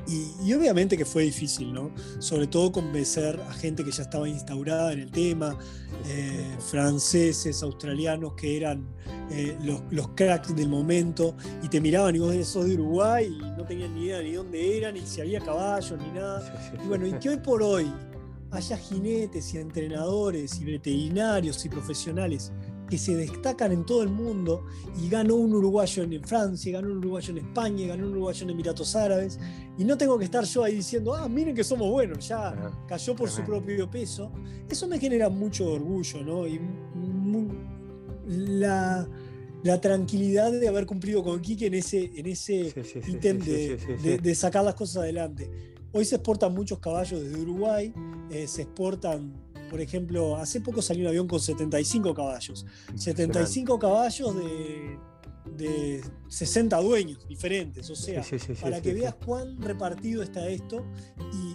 Y, 0.08 0.54
obviamente 0.54 0.96
que 0.96 1.04
fue 1.04 1.24
difícil, 1.24 1.72
¿no? 1.72 1.90
Sobre 2.18 2.46
todo 2.46 2.72
convencer 2.72 3.38
a 3.48 3.52
gente 3.52 3.84
que 3.84 3.90
ya 3.90 4.02
estaba 4.02 4.26
instaurada 4.26 4.94
en 4.94 5.00
el 5.00 5.10
tema, 5.10 5.58
eh, 6.06 6.56
franceses, 6.58 7.62
australianos 7.62 8.32
que 8.32 8.56
eran 8.56 8.88
eh, 9.30 9.56
los, 9.62 9.82
los, 9.90 10.08
cracks 10.08 10.56
del 10.56 10.70
momento 10.70 11.36
y 11.62 11.68
te 11.68 11.80
miraban 11.80 12.16
y 12.16 12.20
vos 12.20 12.34
sos 12.46 12.66
de 12.66 12.74
Uruguay 12.74 13.26
y 13.26 13.38
no 13.38 13.64
tenían 13.66 13.94
ni 13.94 14.06
idea 14.06 14.22
ni 14.22 14.32
dónde 14.32 14.78
eran, 14.78 14.94
ni 14.94 15.00
si 15.00 15.20
había 15.20 15.40
caballos, 15.40 16.00
ni 16.00 16.10
nada. 16.18 16.72
Y 16.82 16.88
bueno, 16.88 17.06
y 17.06 17.12
que 17.12 17.28
hoy 17.28 17.36
por 17.36 17.62
hoy 17.62 17.92
haya 18.50 18.78
jinetes 18.78 19.52
y 19.52 19.58
entrenadores 19.58 20.58
y 20.58 20.64
veterinarios 20.64 21.64
y 21.66 21.68
profesionales 21.68 22.50
que 22.88 22.98
se 22.98 23.14
destacan 23.14 23.72
en 23.72 23.84
todo 23.84 24.02
el 24.02 24.08
mundo 24.08 24.64
y 25.02 25.08
ganó 25.08 25.34
un 25.36 25.54
uruguayo 25.54 26.02
en 26.02 26.22
Francia, 26.24 26.72
ganó 26.72 26.90
un 26.90 26.98
uruguayo 26.98 27.30
en 27.30 27.38
España, 27.38 27.86
ganó 27.86 28.06
un 28.06 28.12
uruguayo 28.12 28.44
en 28.44 28.50
Emiratos 28.50 28.96
Árabes 28.96 29.38
y 29.76 29.84
no 29.84 29.96
tengo 29.96 30.18
que 30.18 30.24
estar 30.24 30.44
yo 30.44 30.64
ahí 30.64 30.76
diciendo, 30.76 31.14
ah, 31.14 31.28
miren 31.28 31.54
que 31.54 31.64
somos 31.64 31.90
buenos, 31.90 32.26
ya 32.26 32.54
cayó 32.86 33.14
por 33.14 33.30
su 33.30 33.42
propio 33.42 33.90
peso. 33.90 34.32
Eso 34.68 34.88
me 34.88 34.98
genera 34.98 35.28
mucho 35.28 35.72
orgullo, 35.72 36.24
¿no? 36.24 36.46
Y 36.46 36.60
la, 38.26 39.08
tranquilidad 39.80 40.52
de 40.52 40.68
haber 40.68 40.86
cumplido 40.86 41.22
con 41.22 41.40
Quique 41.40 41.66
en 41.66 41.74
ese, 41.74 42.10
en 42.14 42.26
ese 42.26 42.74
ítem 43.06 43.38
de, 43.38 44.34
sacar 44.34 44.64
las 44.64 44.74
cosas 44.74 44.98
adelante. 44.98 45.50
Hoy 45.92 46.04
se 46.04 46.16
exportan 46.16 46.54
muchos 46.54 46.78
caballos 46.78 47.22
desde 47.22 47.40
Uruguay, 47.40 47.92
eh, 48.30 48.46
se 48.46 48.62
exportan 48.62 49.32
por 49.68 49.80
ejemplo, 49.80 50.36
hace 50.36 50.60
poco 50.60 50.82
salió 50.82 51.02
un 51.02 51.08
avión 51.08 51.28
con 51.28 51.40
75 51.40 52.14
caballos. 52.14 52.66
75 52.94 53.78
caballos 53.78 54.34
de, 54.34 54.98
de 55.56 56.02
60 56.28 56.76
dueños 56.80 57.26
diferentes. 57.28 57.90
O 57.90 57.96
sea, 57.96 58.22
para 58.60 58.80
que 58.80 58.94
veas 58.94 59.14
cuán 59.14 59.60
repartido 59.60 60.22
está 60.22 60.48
esto. 60.48 60.84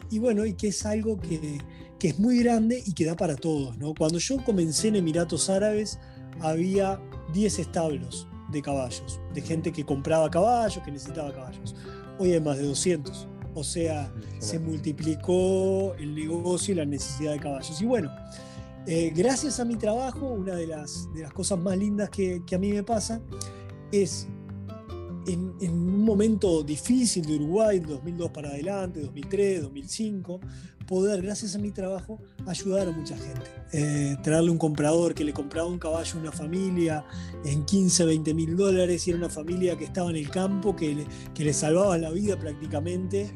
Y, 0.09 0.19
bueno, 0.19 0.45
y 0.45 0.53
que 0.53 0.67
es 0.67 0.85
algo 0.85 1.19
que, 1.19 1.59
es 2.01 2.19
muy 2.19 2.39
grande 2.43 2.83
y 2.85 2.93
que 2.93 3.05
da 3.05 3.15
para 3.15 3.35
todos. 3.35 3.77
¿no? 3.77 3.93
Cuando 3.93 4.19
yo 4.19 4.43
comencé 4.43 4.89
en 4.89 4.97
Emiratos 4.97 5.49
Árabes, 5.49 5.99
había 6.41 7.01
10 7.33 7.59
establos 7.59 8.27
de 8.51 8.61
caballos, 8.61 9.19
de 9.33 9.41
gente 9.41 9.71
que 9.71 9.85
compraba 9.85 10.29
caballos, 10.29 10.83
que 10.83 10.91
necesitaba 10.91 11.33
caballos. 11.33 11.75
Hoy 12.19 12.33
hay 12.33 12.41
más 12.41 12.57
de 12.57 12.65
200. 12.65 13.27
O 13.55 13.63
sea, 13.63 14.11
se 14.39 14.59
multiplicó 14.59 15.93
el 15.95 16.15
negocio 16.15 16.73
y 16.73 16.77
la 16.77 16.85
necesidad 16.85 17.33
de 17.33 17.39
caballos. 17.39 17.81
Y 17.81 17.85
bueno, 17.85 18.11
eh, 18.85 19.13
gracias 19.15 19.59
a 19.59 19.65
mi 19.65 19.75
trabajo, 19.75 20.27
una 20.27 20.55
de 20.55 20.67
las, 20.67 21.07
de 21.13 21.21
las 21.21 21.31
cosas 21.31 21.57
más 21.59 21.77
lindas 21.77 22.09
que, 22.09 22.41
a 22.51 22.57
mí 22.57 22.73
me 22.73 22.83
pasa 22.83 23.21
es 23.91 24.27
en, 25.27 25.53
en, 25.61 25.71
un 25.71 26.03
momento 26.03 26.63
difícil 26.63 27.25
de 27.25 27.35
Uruguay, 27.35 27.79
2002 27.79 28.29
para 28.31 28.49
adelante, 28.49 29.01
2003, 29.01 29.63
2005, 29.63 30.39
poder, 30.85 31.21
gracias 31.21 31.55
a 31.55 31.59
mi 31.59 31.71
trabajo, 31.71 32.19
ayudar 32.45 32.87
a 32.87 32.91
mucha 32.91 33.17
gente. 33.17 33.49
Eh, 33.71 34.15
traerle 34.21 34.51
un 34.51 34.57
comprador 34.57 35.13
que 35.13 35.23
le 35.23 35.33
compraba 35.33 35.67
un 35.67 35.79
caballo 35.79 36.17
a 36.17 36.21
una 36.21 36.31
familia 36.31 37.05
en 37.45 37.65
15, 37.65 38.05
20 38.05 38.33
mil 38.33 38.55
dólares 38.55 39.07
y 39.07 39.11
era 39.11 39.19
una 39.19 39.29
familia 39.29 39.77
que 39.77 39.85
estaba 39.85 40.09
en 40.09 40.17
el 40.17 40.29
campo, 40.29 40.75
que 40.75 40.95
le, 40.95 41.05
que 41.33 41.43
le 41.43 41.53
salvaba 41.53 41.97
la 41.97 42.11
vida 42.11 42.37
prácticamente. 42.37 43.31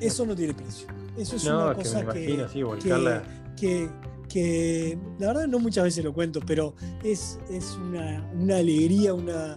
Eso 0.00 0.24
no 0.24 0.34
tiene 0.34 0.54
precio. 0.54 0.86
Eso 1.16 1.36
es 1.36 1.44
una 1.44 1.74
cosa 1.74 2.06
que, 2.06 2.46
que, 3.56 3.90
que, 4.28 4.98
la 5.18 5.28
verdad 5.28 5.48
no 5.48 5.58
muchas 5.58 5.84
veces 5.84 6.04
lo 6.04 6.14
cuento, 6.14 6.40
pero 6.46 6.74
es, 7.02 7.38
es 7.50 7.76
una, 7.76 8.30
una 8.32 8.56
alegría, 8.56 9.12
una, 9.12 9.56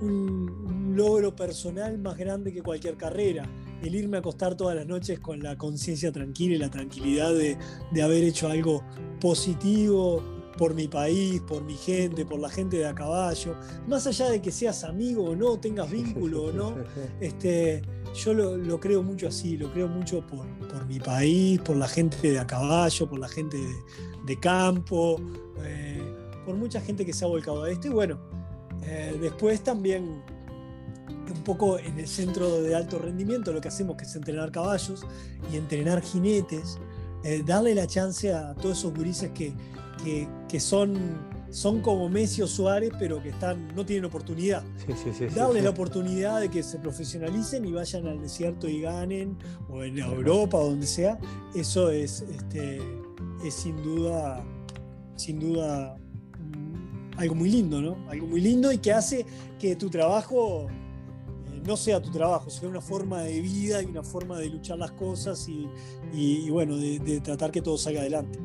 un 0.00 0.81
logro 0.96 1.34
personal 1.34 1.98
más 1.98 2.16
grande 2.16 2.52
que 2.52 2.62
cualquier 2.62 2.96
carrera 2.96 3.48
el 3.82 3.94
irme 3.94 4.16
a 4.16 4.20
acostar 4.20 4.56
todas 4.56 4.76
las 4.76 4.86
noches 4.86 5.18
con 5.18 5.42
la 5.42 5.56
conciencia 5.58 6.12
tranquila 6.12 6.54
y 6.54 6.58
la 6.58 6.70
tranquilidad 6.70 7.32
de, 7.34 7.56
haber 8.02 8.24
hecho 8.24 8.48
algo 8.48 8.82
positivo 9.20 10.22
por 10.56 10.74
mi 10.74 10.86
país, 10.86 11.40
por 11.40 11.64
mi 11.64 11.74
gente, 11.74 12.24
por 12.24 12.38
la 12.38 12.48
gente 12.48 12.76
de 12.76 12.86
a 12.86 12.94
caballo, 12.94 13.56
más 13.88 14.06
allá 14.06 14.30
de 14.30 14.40
que 14.40 14.52
seas 14.52 14.84
amigo 14.84 15.24
o 15.24 15.34
no, 15.36 15.58
tengas 15.58 15.90
vínculo 15.90 16.44
o 16.44 16.52
no, 16.52 16.76
este, 17.20 17.82
yo 18.14 18.34
lo, 18.34 18.78
creo 18.78 19.02
mucho 19.02 19.28
así, 19.28 19.56
lo 19.56 19.72
creo 19.72 19.88
mucho 19.88 20.24
por, 20.26 20.46
mi 20.86 21.00
país, 21.00 21.60
por 21.60 21.76
la 21.76 21.88
gente 21.88 22.30
de 22.30 22.38
a 22.38 22.46
caballo, 22.46 23.08
por 23.08 23.18
la 23.18 23.28
gente 23.28 23.56
de, 24.26 24.40
campo, 24.40 25.20
eh, 25.64 26.00
por 26.44 26.54
mucha 26.54 26.80
gente 26.80 27.04
que 27.04 27.12
se 27.12 27.24
ha 27.24 27.28
volcado 27.28 27.64
a 27.64 27.70
esto. 27.70 27.88
Y 27.88 27.90
bueno, 27.90 28.18
eh, 28.84 29.16
después 29.20 29.62
también 29.62 30.22
un 31.08 31.44
poco 31.44 31.78
en 31.78 31.98
el 31.98 32.06
centro 32.06 32.62
de 32.62 32.74
alto 32.74 32.98
rendimiento 32.98 33.52
lo 33.52 33.60
que 33.60 33.68
hacemos 33.68 33.96
que 33.96 34.04
es 34.04 34.14
entrenar 34.14 34.50
caballos 34.52 35.04
y 35.52 35.56
entrenar 35.56 36.02
jinetes, 36.02 36.78
eh, 37.24 37.42
darle 37.44 37.74
la 37.74 37.86
chance 37.86 38.32
a 38.32 38.54
todos 38.54 38.78
esos 38.78 38.94
gurises 38.94 39.30
que, 39.30 39.54
que, 40.48 40.60
son 40.60 41.32
son 41.50 41.80
como 41.80 42.08
Messi 42.08 42.40
o 42.40 42.46
Suárez, 42.46 42.90
pero 42.98 43.22
que 43.22 43.28
están, 43.28 43.68
no 43.76 43.84
tienen 43.84 44.06
oportunidad. 44.06 44.64
Sí, 44.86 44.94
sí, 45.04 45.10
sí, 45.12 45.26
Darles 45.34 45.62
la 45.62 45.70
oportunidad 45.70 46.40
de 46.40 46.48
que 46.48 46.62
se 46.62 46.78
profesionalicen 46.78 47.64
y 47.66 47.72
vayan 47.72 48.06
al 48.06 48.22
desierto 48.22 48.68
y 48.68 48.80
ganen, 48.80 49.36
o 49.68 49.84
en 49.84 49.98
Europa 49.98 50.56
o 50.56 50.70
donde 50.70 50.86
sea, 50.86 51.18
eso 51.54 51.90
es, 51.90 52.22
este, 52.22 52.80
es 53.44 53.54
sin 53.54 53.82
duda, 53.82 54.42
sin 55.16 55.40
duda 55.40 55.94
mm, 56.38 57.18
algo 57.18 57.34
muy 57.34 57.50
lindo, 57.50 57.82
¿no? 57.82 57.98
Algo 58.08 58.26
muy 58.26 58.40
lindo 58.40 58.72
y 58.72 58.78
que 58.78 58.92
hace 58.92 59.26
que 59.58 59.76
tu 59.76 59.90
trabajo 59.90 60.68
no 61.64 61.76
sea 61.76 62.00
tu 62.00 62.10
trabajo, 62.10 62.50
sea 62.50 62.68
una 62.68 62.80
forma 62.80 63.22
de 63.22 63.40
vida 63.40 63.82
y 63.82 63.86
una 63.86 64.02
forma 64.02 64.38
de 64.38 64.48
luchar 64.48 64.78
las 64.78 64.92
cosas 64.92 65.48
y, 65.48 66.50
bueno, 66.50 66.76
de 66.76 67.20
tratar 67.22 67.50
que 67.50 67.62
todo 67.62 67.78
salga 67.78 68.00
adelante. 68.00 68.38